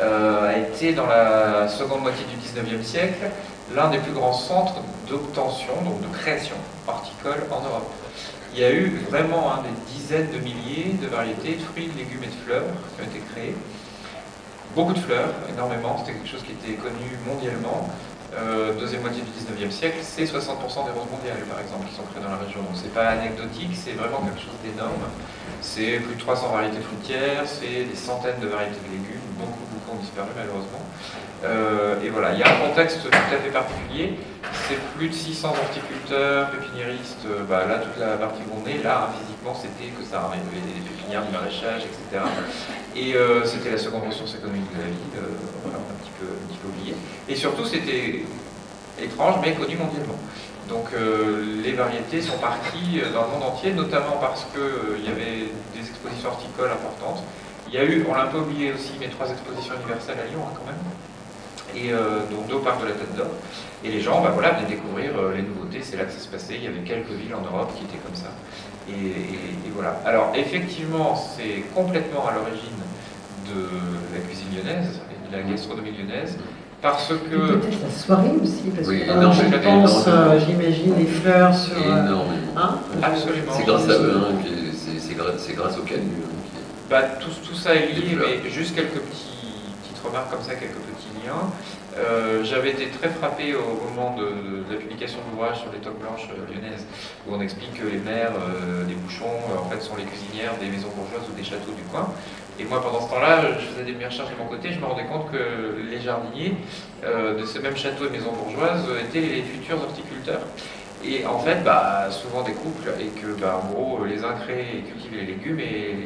[0.00, 3.26] euh, a été dans la seconde moitié du 19e siècle
[3.74, 4.76] l'un des plus grands centres
[5.08, 6.54] d'obtention, donc de création
[6.86, 7.90] horticole en Europe.
[8.54, 11.98] Il y a eu vraiment hein, des dizaines de milliers de variétés de fruits, de
[11.98, 12.62] légumes et de fleurs
[12.96, 13.56] qui ont été créées.
[14.76, 17.88] Beaucoup de fleurs, énormément, c'était quelque chose qui était connu mondialement.
[18.32, 22.04] Euh, deuxième moitié du 19e siècle, c'est 60% des roses mondiales, par exemple, qui sont
[22.08, 22.64] créées dans la région.
[22.64, 25.04] Donc c'est pas anecdotique, c'est vraiment quelque chose d'énorme.
[25.60, 29.92] C'est plus de 300 variétés fruitières, c'est des centaines de variétés de légumes, beaucoup, beaucoup
[29.92, 30.80] ont disparu malheureusement.
[31.44, 34.16] Euh, et voilà, il y a un contexte tout à fait particulier.
[34.68, 38.82] C'est plus de 600 horticulteurs, pépiniéristes, euh, bah, là toute la partie où on est,
[38.82, 42.24] là physiquement c'était que ça, hein, avait des pépinières, du maraîchage, etc.
[42.96, 43.12] Et
[43.44, 45.20] c'était la seconde ressource économique de la ville,
[45.64, 46.94] voilà, un petit peu, un petit peu oublié.
[47.28, 48.24] Et surtout c'était
[49.00, 50.18] étrange mais connu mondialement.
[50.68, 55.08] Donc euh, les variétés sont parties euh, dans le monde entier, notamment parce qu'il y
[55.08, 57.22] avait des expositions horticoles importantes.
[57.68, 60.30] Il y a eu, on l'a un peu oublié aussi, mais trois expositions universelles à
[60.30, 60.82] Lyon hein, quand même
[61.76, 63.28] et euh, donc deux au parc de la Tête d'Or.
[63.84, 66.28] Et les gens bah, voilà, venaient découvrir euh, les nouveautés, c'est là que ça se
[66.28, 66.54] passait.
[66.56, 68.30] Il y avait quelques villes en Europe qui étaient comme ça.
[68.88, 70.00] Et, voilà.
[70.04, 72.76] Alors effectivement, c'est complètement à l'origine
[73.46, 73.68] de
[74.14, 75.00] la cuisine lyonnaise,
[75.30, 76.38] de la gastronomie lyonnaise,
[76.82, 77.36] parce Et que...
[77.36, 81.76] Peut-être la soirée aussi, parce Oui, que je pense, euh, j'imagine, les fleurs sur.
[81.76, 82.52] euh, Énormément.
[82.56, 83.52] hein, Absolument.
[83.56, 84.34] C'est grâce à eux, hein,
[85.38, 86.02] c'est- grâce, au canu.
[86.02, 89.38] hein, qui- Bah, tout, tout ça est lié, mais juste quelques petits,
[89.82, 91.48] petites remarques comme ça, quelques petits liens.
[91.98, 94.24] Euh, J'avais été très frappé au moment de,
[94.66, 96.84] de la publication de l'ouvrage sur les toques blanches lyonnaises,
[97.28, 100.56] où on explique que les mères euh, des bouchons, euh, en fait, sont les cuisinières
[100.60, 102.08] des maisons bourgeoises ou des châteaux du coin.
[102.60, 105.04] Et moi, pendant ce temps-là, je faisais des recherches de mon côté, je me rendais
[105.04, 106.54] compte que les jardiniers
[107.04, 110.42] euh, de ces mêmes châteaux et maisons bourgeoises euh, étaient les futurs horticulteurs.
[111.04, 114.78] Et en fait, bah, souvent des couples, et que bah, en gros, les uns créent
[114.78, 115.96] et cultivent les légumes et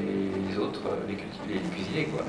[0.49, 2.05] les autres les, cultivent, cuisiner.
[2.05, 2.24] Quoi.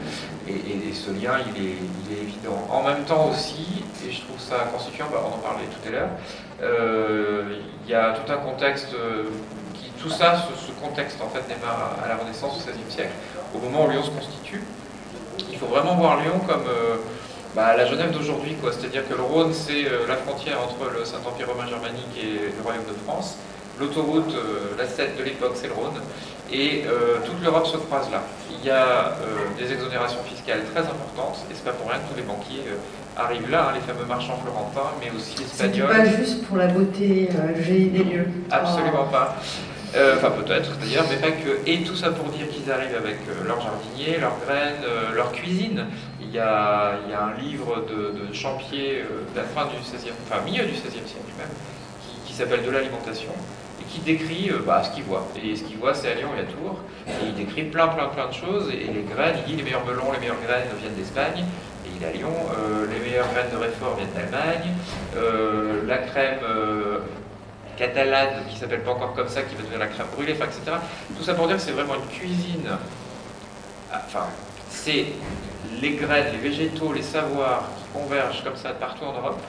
[0.48, 2.68] Et, ce lien, il est, évident.
[2.70, 5.92] En même temps aussi, et je trouve ça constituant, bah, on en parlait tout à
[5.92, 6.10] l'heure,
[6.62, 8.94] euh, il y a tout un contexte
[9.74, 13.14] qui, tout ça, ce, contexte en fait démarre à la Renaissance au XVIe siècle,
[13.58, 14.62] au moment où Lyon se constitue.
[15.52, 16.98] Il faut vraiment voir Lyon comme euh,
[17.56, 18.56] bah, la Genève d'aujourd'hui.
[18.64, 22.64] C'est-à-dire que le Rhône, c'est euh, la frontière entre le Saint-Empire romain germanique et le
[22.64, 23.38] Royaume de France.
[23.80, 24.34] L'autoroute,
[24.76, 26.02] la 7 de l'époque, c'est le Rhône.
[26.52, 26.86] Et
[27.24, 28.24] toute l'Europe se croise là.
[28.50, 29.14] Il y a
[29.56, 32.64] des exonérations fiscales très importantes, et c'est pas pour rien que tous les banquiers
[33.18, 35.90] arrivent là, hein, les fameux marchands florentins, mais aussi espagnols.
[35.92, 38.28] C'est pas juste pour la beauté euh, des lieux.
[38.52, 39.36] Absolument pas.
[39.98, 41.60] Euh, enfin peut-être d'ailleurs, mais pas que.
[41.66, 44.84] Et tout ça pour dire qu'ils arrivent avec euh, leurs jardiniers, leurs graines,
[45.16, 45.86] leur cuisine.
[46.22, 50.66] Il y, a, il un livre de, Champier de la fin du 16e, enfin milieu
[50.66, 51.48] du 16e siècle même,
[52.26, 53.32] qui, s'appelle De l'alimentation
[53.80, 55.26] et qui décrit bah, ce qu'il voit.
[55.42, 56.80] Et ce qu'il voit, c'est à Lyon et à Tours.
[57.08, 58.70] Et il décrit plein, plein, plein de choses.
[58.70, 61.46] Et les graines, il dit les meilleurs melons, les meilleures graines viennent d'Espagne
[62.06, 62.30] à Lyon.
[62.30, 64.72] Euh, les meilleures graines de réfort viennent d'Allemagne.
[65.16, 67.00] Euh, la crème euh,
[67.78, 70.78] catalane, qui s'appelle pas encore comme ça, qui va devenir la crème brûlée, etc.
[71.16, 72.70] Tout ça pour dire que c'est vraiment une cuisine.
[73.94, 74.26] Enfin,
[74.70, 75.06] c'est
[75.82, 79.40] les graines, les végétaux, les savoirs qui convergent comme ça partout en Europe,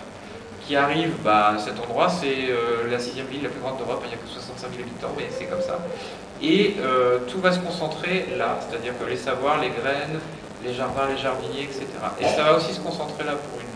[0.67, 2.09] qui arrivent bah, à cet endroit.
[2.09, 2.49] C'est
[2.91, 5.27] la sixième ville la plus grande d'Europe, il n'y a que 65 000 habitants, mais
[5.31, 5.79] c'est comme ça.
[6.41, 6.77] Et
[7.29, 10.21] tout va se concentrer là, c'est-à-dire que les savoirs, les graines,
[10.65, 11.87] les jardins, les jardiniers, etc.
[12.21, 13.69] Et ça va aussi se concentrer là pour une,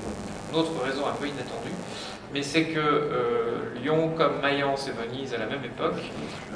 [0.58, 1.72] autre raison un peu inattendue,
[2.32, 6.00] mais c'est que euh, Lyon, comme Mayence et Venise à la même époque,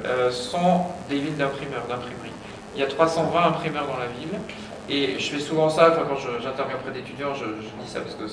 [0.05, 2.31] euh, sont des villes d'imprimeurs, d'imprimerie.
[2.75, 4.39] Il y a 320 imprimeurs dans la ville,
[4.89, 8.23] et je fais souvent ça, quand j'interviens auprès d'étudiants, je, dis ça parce que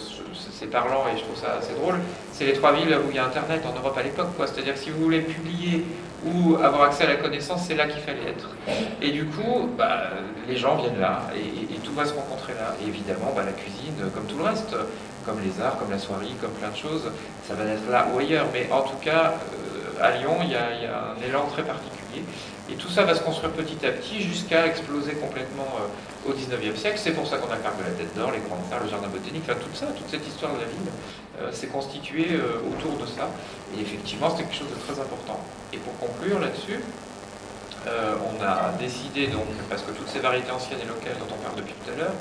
[0.53, 1.97] c'est parlant et je trouve ça assez drôle.
[2.33, 4.29] C'est les trois villes où il y a Internet en Europe à l'époque.
[4.39, 5.85] C'est-à-dire si vous voulez publier
[6.25, 8.51] ou avoir accès à la connaissance, c'est là qu'il fallait être.
[9.03, 10.05] Et du coup, bah,
[10.49, 12.75] les gens viennent là et, tout va se rencontrer là.
[12.83, 14.75] Et évidemment, bah, la cuisine, comme tout le reste,
[15.25, 17.11] comme les arts, comme la soirée, comme plein de choses,
[17.47, 18.47] ça va être là ou ailleurs.
[18.53, 22.25] Mais en tout cas, euh, à Lyon, il y, a, un élan très particulier.
[22.71, 26.77] Et tout ça va se construire petit à petit jusqu'à exploser complètement euh, au 19e
[26.77, 26.99] siècle.
[27.03, 29.09] C'est pour ça qu'on a parc de la Tête d'Or, les grandes terres, le jardin
[29.09, 30.93] botanique, enfin tout ça, toute cette histoire de la ville
[31.41, 33.29] euh, s'est constituée autour de ça.
[33.77, 35.41] Et effectivement, c'était quelque chose de très important.
[35.73, 36.81] Et pour conclure là-dessus,
[37.87, 41.57] on a décidé donc, parce que toutes ces variétés anciennes et locales dont on parle
[41.57, 42.15] depuis tout à l'heure,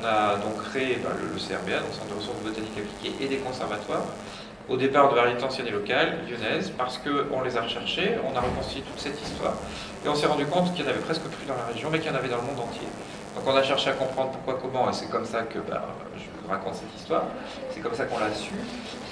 [0.00, 3.38] on a donc créé ben, le, CRBA, donc Centre de ressources botaniques appliquées, et des
[3.38, 4.04] conservatoires
[4.68, 8.40] au départ de variétés anciennes et locales, lyonnaises, parce qu'on les a recherchées, on a
[8.40, 9.54] reconstitué toute cette histoire,
[10.04, 12.00] et on s'est rendu compte qu'il n'y en avait presque plus dans la région, mais
[12.00, 12.86] qu'il y en avait dans le monde entier.
[13.34, 16.24] Donc on a cherché à comprendre pourquoi, comment, et c'est comme ça que bah, je
[16.42, 17.24] vous raconte cette histoire,
[17.70, 18.52] c'est comme ça qu'on l'a su,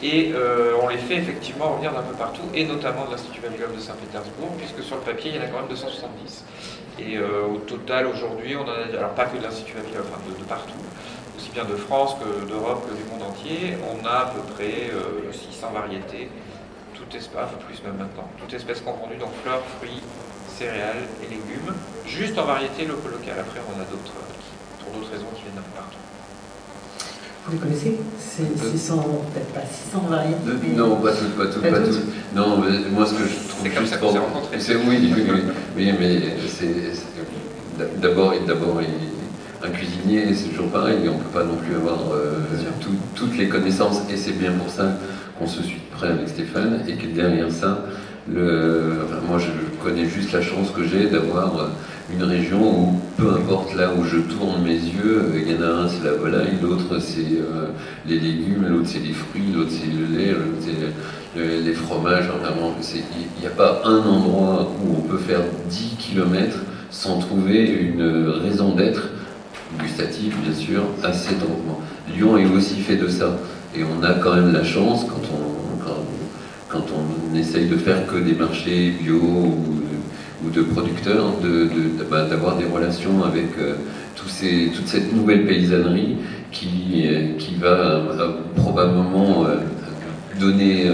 [0.02, 3.74] et euh, on les fait effectivement revenir d'un peu partout, et notamment de l'Institut Vavilov
[3.74, 6.44] de Saint-Pétersbourg, puisque sur le papier, il y en a quand même 270.
[6.98, 10.20] Et euh, au total, aujourd'hui, on en a, alors pas que de l'Institut Vavilov, enfin
[10.26, 10.80] de partout,
[11.36, 14.88] aussi bien de France que d'Europe que du monde entier, on a à peu près
[15.30, 16.30] 600 euh, variétés,
[16.94, 20.00] toute enfin plus même maintenant, toute espèce confondue, donc fleurs, fruits,
[20.48, 21.74] céréales et légumes,
[22.06, 23.40] juste en variété locale.
[23.40, 24.16] Après, on a d'autres,
[24.80, 26.00] pour d'autres raisons, qui viennent d'un peu partout.
[27.44, 28.00] Vous les connaissez?
[28.18, 32.34] C'est 600, peut-être pas 600 variétés Non, pas toutes, pas toutes, pas, toutes.
[32.34, 33.62] Non, mais moi ce que je trouve.
[33.62, 34.58] C'est comme ça qu'on s'est rencontrés.
[34.58, 35.42] C'est oui, oui, oui,
[35.76, 36.74] mais c'est
[38.00, 38.80] d'abord, d'abord,
[39.62, 42.38] un cuisinier, c'est toujours pareil, on ne peut pas non plus avoir euh,
[43.14, 44.98] toutes les connaissances, et c'est bien pour ça
[45.38, 47.84] qu'on se suit près avec Stéphane, et que derrière ça,
[48.32, 48.94] le,
[49.28, 49.50] moi je
[49.84, 51.66] connais juste la chance que j'ai d'avoir euh,
[52.12, 55.62] une région où, peu importe là où je tourne mes yeux, euh, il y en
[55.62, 57.24] a un c'est la volaille, l'autre c'est
[58.06, 62.30] les légumes, l'autre c'est les fruits, l'autre c'est le lait, l'autre c'est les fromages,
[62.94, 66.58] il n'y a pas un endroit où on peut faire 10 km
[66.90, 69.10] sans trouver une raison d'être
[69.78, 70.82] gustatif, bien sûr,
[71.12, 71.80] cet endroit.
[72.14, 73.38] Lyon est aussi fait de ça.
[73.74, 75.56] Et on a quand même la chance, quand on,
[76.68, 81.32] quand, on essaye de faire que des marchés bio ou, de producteurs,
[82.10, 83.74] bah, d'avoir de, des relations avec euh,
[84.14, 86.18] toute cette nouvelle paysannerie
[86.52, 89.46] qui, euh, qui va euh, probablement
[90.38, 90.90] donner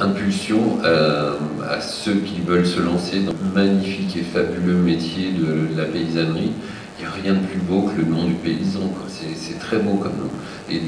[0.00, 5.84] impulsion à, ceux qui veulent se lancer dans le magnifique et fabuleux métier de la
[5.84, 6.52] paysannerie
[6.98, 8.80] il n'y a rien de plus beau que le nom du paysan.
[9.08, 10.30] C'est très beau comme nom.
[10.70, 10.80] Et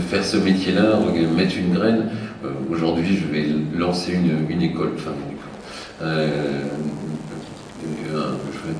[0.00, 0.98] faire ce métier-là,
[1.36, 2.10] mettre une graine,
[2.44, 3.46] euh, aujourd'hui je vais
[3.78, 5.12] lancer une, école, enfin
[6.02, 6.64] euh,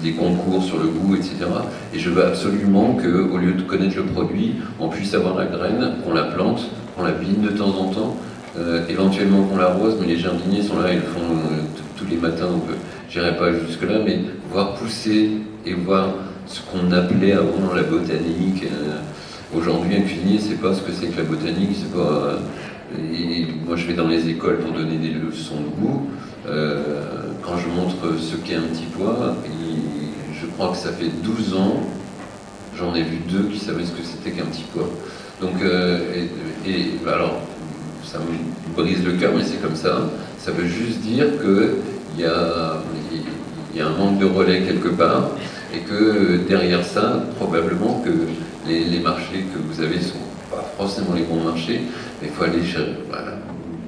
[0.03, 1.36] des concours sur le goût, etc.
[1.95, 5.97] Et je veux absolument qu'au lieu de connaître le produit, on puisse avoir la graine,
[6.05, 6.62] qu'on la plante,
[6.97, 8.16] qu'on la bine de temps en temps,
[8.57, 11.62] Euh, éventuellement qu'on l'arrose, mais les jardiniers sont là, ils le font euh,
[11.96, 12.74] tous les matins, donc euh,
[13.11, 15.30] j'irai pas jusque-là, mais voir pousser
[15.66, 16.11] et voir
[16.46, 18.64] ce qu'on appelait avant la botanique.
[19.52, 22.38] Aujourd'hui, un cuisinier, c'est pas ce que c'est que la botanique, c'est pas.
[22.96, 26.09] et moi, je vais dans les écoles pour donner des leçons de goût.
[27.42, 29.36] quand je montre ce qu'est un petit pois,
[30.32, 31.80] je crois que ça fait 12 ans,
[32.76, 34.88] j'en ai vu deux qui savaient ce que c'était qu'un petit pois.
[35.40, 35.55] Donc,
[36.66, 37.40] et, alors,
[38.07, 40.02] ça me brise le cœur, mais c'est comme ça.
[40.38, 45.30] Ça veut juste dire qu'il y a, un manque de relais quelque part,
[45.74, 48.11] et que derrière ça, probablement que
[48.68, 50.18] les, marchés que vous avez sont
[50.50, 51.82] pas forcément les bons marchés,
[52.20, 52.62] mais il faut aller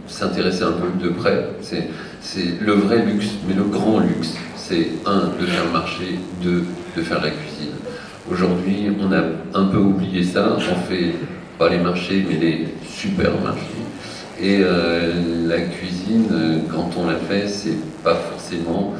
[0.08, 1.50] s'intéresser un peu de près.
[1.60, 6.64] C'est le vrai luxe, mais le grand luxe, c'est un, de faire le marché, deux,
[6.96, 7.74] de faire la cuisine.
[8.30, 9.22] Aujourd'hui, on a
[9.54, 11.14] un peu oublié ça, on fait
[11.58, 13.85] pas les marchés, mais les supermarchés.
[14.40, 15.12] Et euh,
[15.46, 18.92] la cuisine, euh, quand on la fait, c'est pas forcément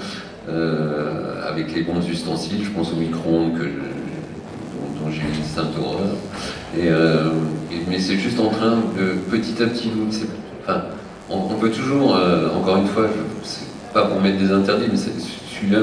[0.49, 2.65] euh, avec les bons ustensiles.
[2.65, 6.17] Je pense au micro-ondes dont, j'ai une sainte horreur.
[6.77, 6.91] Et,
[7.89, 9.91] mais c'est juste en train de petit à petit.
[10.63, 10.83] Enfin,
[11.31, 12.19] on, peut toujours,
[12.57, 13.07] encore une fois,
[13.43, 15.81] c'est pas pour mettre des interdits, mais celui-là,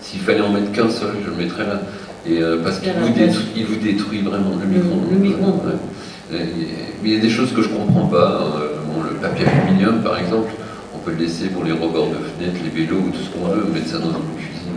[0.00, 1.80] s'il fallait en mettre qu'un seul, je le mettrais là.
[2.28, 4.66] Et, parce qu'il vous, détruit, vous détruit vraiment le
[5.18, 5.60] micro-ondes.
[6.32, 6.38] Le,
[7.02, 8.52] mais il y a des choses que je comprends pas
[9.02, 10.50] le papier aluminium, par exemple,
[10.94, 13.48] on peut le laisser pour les rebords de fenêtres, les vélos ou tout ce qu'on
[13.48, 14.72] veut, mettre ça dans une cuisine.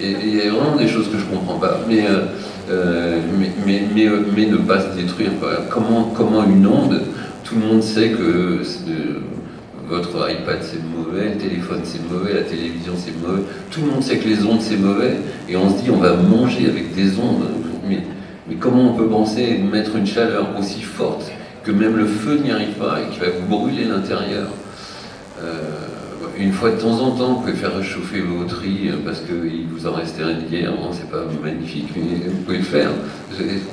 [0.00, 1.80] et il y a vraiment des choses que je ne comprends pas.
[1.88, 2.26] Mais, euh,
[2.70, 3.20] euh,
[3.66, 5.30] mais, ne pas se détruire.
[5.70, 7.00] Comment, comment une onde,
[7.44, 8.62] tout le monde sait que
[9.88, 14.02] votre iPad c'est mauvais, le téléphone c'est mauvais, la télévision c'est mauvais, tout le monde
[14.02, 15.12] sait que les ondes c'est mauvais,
[15.48, 17.46] et on se dit on va manger avec des ondes.
[17.88, 18.00] Mais,
[18.48, 21.30] mais comment on peut penser mettre une chaleur aussi forte
[21.66, 24.46] que même le feu n'y arrive pas et qui va vous brûler l'intérieur.
[25.42, 25.60] Euh,
[26.38, 29.66] une fois de temps en temps, vous pouvez faire réchauffer vos tri euh, parce qu'il
[29.68, 32.90] vous en reste un hier, c'est pas magnifique, mais vous pouvez le faire.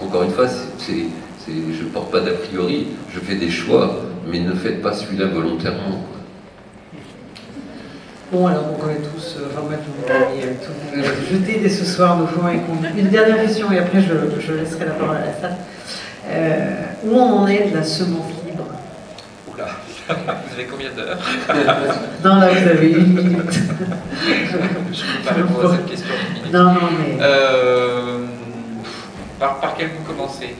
[0.03, 0.47] Encore une fois,
[0.79, 5.27] je ne porte pas d'a priori, je fais des choix, mais ne faites pas celui-là
[5.27, 6.03] volontairement.
[8.31, 12.49] Bon, alors on va tous, euh, enfin vous jeter dès ce soir nos fois
[12.97, 15.57] Une dernière question et après je, je laisserai la parole à la salle.
[16.27, 16.71] Euh,
[17.03, 18.65] où on en est de la semence libre
[19.51, 19.67] Oula,
[20.07, 21.17] vous avez combien d'heures
[22.23, 23.59] Non, là vous avez une minute.
[24.21, 26.13] Je ne peux pas répondre à cette question.
[26.51, 27.17] Non, non, mais.
[27.21, 28.19] Euh,
[29.39, 30.55] par, par quel bout commencer?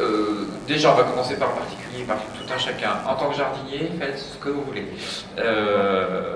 [0.00, 2.98] Euh, Déjà, on va commencer par le particulier, par tout un chacun.
[3.06, 4.86] En tant que jardinier, faites ce que vous voulez.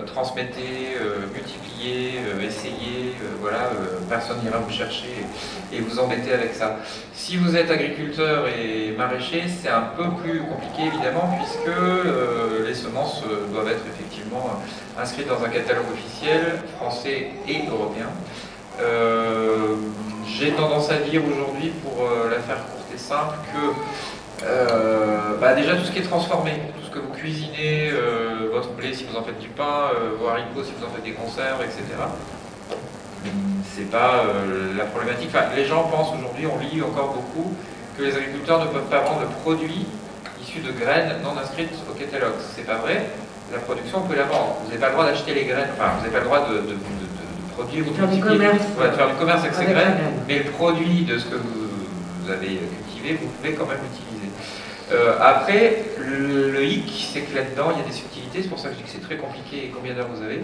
[0.07, 0.97] transmettez,
[1.33, 3.71] multipliez, essayez, voilà,
[4.09, 5.25] personne n'ira vous chercher
[5.73, 6.79] et vous embêter avec ça.
[7.13, 12.75] Si vous êtes agriculteur et maraîcher, c'est un peu plus compliqué évidemment puisque euh, les
[12.75, 14.61] semences euh, doivent être effectivement
[14.99, 18.09] inscrites dans un catalogue officiel français et européen.
[18.81, 19.77] Euh,
[20.27, 23.75] j'ai tendance à dire aujourd'hui, pour la faire courte et simple, que
[25.41, 27.91] bah, déjà tout ce qui est transformé, tout ce que vous cuisinez,
[28.53, 31.13] votre blé si vous en faites du pain, vos haricots si vous en faites des
[31.13, 31.83] conserves, etc
[33.75, 35.31] c'est pas euh, la problématique.
[35.57, 37.53] les gens pensent aujourd'hui, on lit encore beaucoup,
[37.99, 39.87] que les agriculteurs ne peuvent pas vendre de produits
[40.41, 42.35] issus de graines non inscrites au catalogue.
[42.55, 43.07] C'est pas vrai.
[43.53, 44.57] La production, vous pouvez la vendre.
[44.63, 46.55] Vous n'avez pas le droit d'acheter les graines, enfin, vous n'avez pas le droit de,
[46.55, 46.77] de,
[47.57, 48.65] produire ou de faire du commerce.
[48.97, 49.97] faire du commerce avec, ces graines,
[50.27, 52.59] mais le produit de ce que vous, avez
[53.13, 54.31] vous pouvez quand même l'utiliser.
[54.93, 58.59] Euh, après, le, le hic, c'est que là-dedans, il y a des subtilités, c'est pour
[58.59, 60.43] ça que je dis que c'est très compliqué et combien d'heures vous avez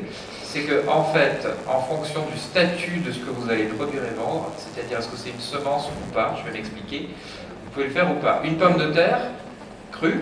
[0.50, 4.14] c'est que en fait, en fonction du statut de ce que vous allez produire et
[4.18, 7.08] vendre, c'est-à-dire est-ce que c'est une semence ou pas, je vais m'expliquer,
[7.64, 8.40] vous pouvez le faire ou pas.
[8.42, 9.20] Une pomme de terre
[9.92, 10.20] crue,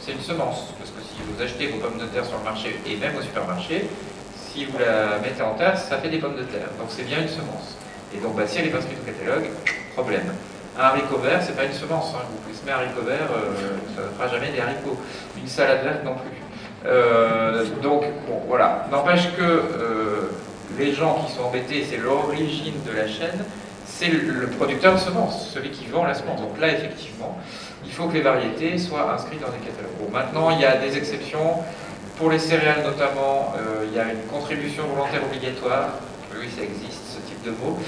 [0.00, 2.80] c'est une semence, parce que si vous achetez vos pommes de terre sur le marché
[2.86, 3.86] et même au supermarché,
[4.34, 7.20] si vous la mettez en terre, ça fait des pommes de terre, donc c'est bien
[7.20, 7.76] une semence.
[8.16, 9.50] Et donc bah, si elle est inscrite au catalogue,
[9.92, 10.32] problème.
[10.78, 12.24] Un haricot vert, c'est pas une semence, hein.
[12.30, 14.98] vous un haricot vert, euh, ça ne fera jamais des haricots.
[15.38, 16.36] Une salade verte non plus.
[16.84, 18.04] Euh, donc,
[18.46, 18.86] voilà.
[18.90, 20.30] N'empêche que euh,
[20.78, 23.44] les gens qui sont embêtés, c'est l'origine de la chaîne,
[23.86, 26.40] c'est le, producteur de semences, celui qui vend la semence.
[26.40, 27.38] Donc là, effectivement,
[27.84, 30.12] il faut que les variétés soient inscrites dans des catalogues.
[30.12, 31.62] Maintenant, il y a des exceptions.
[32.18, 33.54] Pour les céréales notamment,
[33.86, 35.90] il y a une contribution volontaire obligatoire.
[36.38, 37.05] Oui, ça existe,
[37.46, 37.78] de mot.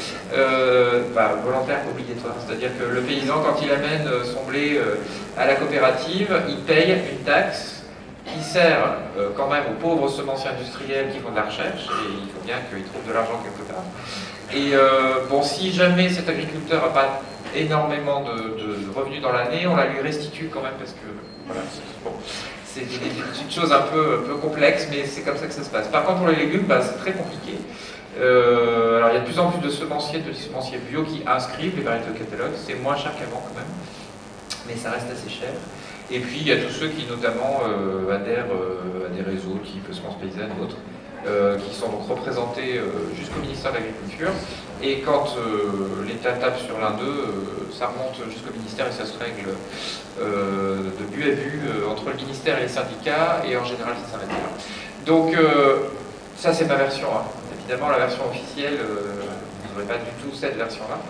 [1.15, 2.35] Bah, volontaire obligatoire.
[2.47, 4.81] C'est-à-dire que le paysan, quand il amène son blé
[5.37, 7.79] à la coopérative, il paye une taxe
[8.33, 12.13] qui sert euh, quand même aux pauvres semenciers industriels qui font de la recherche, et
[12.23, 13.83] il faut bien qu'ils trouvent de l'argent quelque part.
[14.53, 17.23] Et euh, bon, si jamais cet agriculteur n'a pas
[17.55, 21.09] énormément de, revenus dans l'année, on la lui restitue quand même parce que
[21.47, 21.63] voilà,
[22.65, 25.71] c'est des, des choses un peu, un complexes, mais c'est comme ça que ça se
[25.71, 25.89] passe.
[25.89, 27.59] Par contre, pour les légumes, bah, c'est très compliqué.
[28.21, 31.23] Euh, alors, il y a de plus en plus de semenciers, de semenciers bio qui
[31.27, 32.53] inscrivent les variétés au catalogue.
[32.57, 33.71] C'est moins cher qu'avant quand même,
[34.67, 35.51] mais ça reste assez cher.
[36.11, 39.59] Et puis, il y a tous ceux qui, notamment, euh, adhèrent euh, à des réseaux
[39.65, 40.77] type Semence Paysanne ou autres,
[41.63, 42.81] qui sont donc représentés
[43.15, 44.31] jusqu'au ministère de l'Agriculture.
[44.83, 45.27] Et quand
[46.07, 49.51] l'État tape sur l'un d'eux, ça remonte jusqu'au ministère et ça se règle
[50.19, 51.61] de but à but
[51.91, 54.49] entre le ministère et les syndicats, et en général, ça s'arrête là.
[55.05, 55.35] Donc,
[56.39, 57.09] ça, c'est ma version.
[57.13, 57.25] hein.
[57.69, 59.25] Évidemment, la version officielle, euh,
[59.75, 61.01] n'aurez pas du tout cette version-là.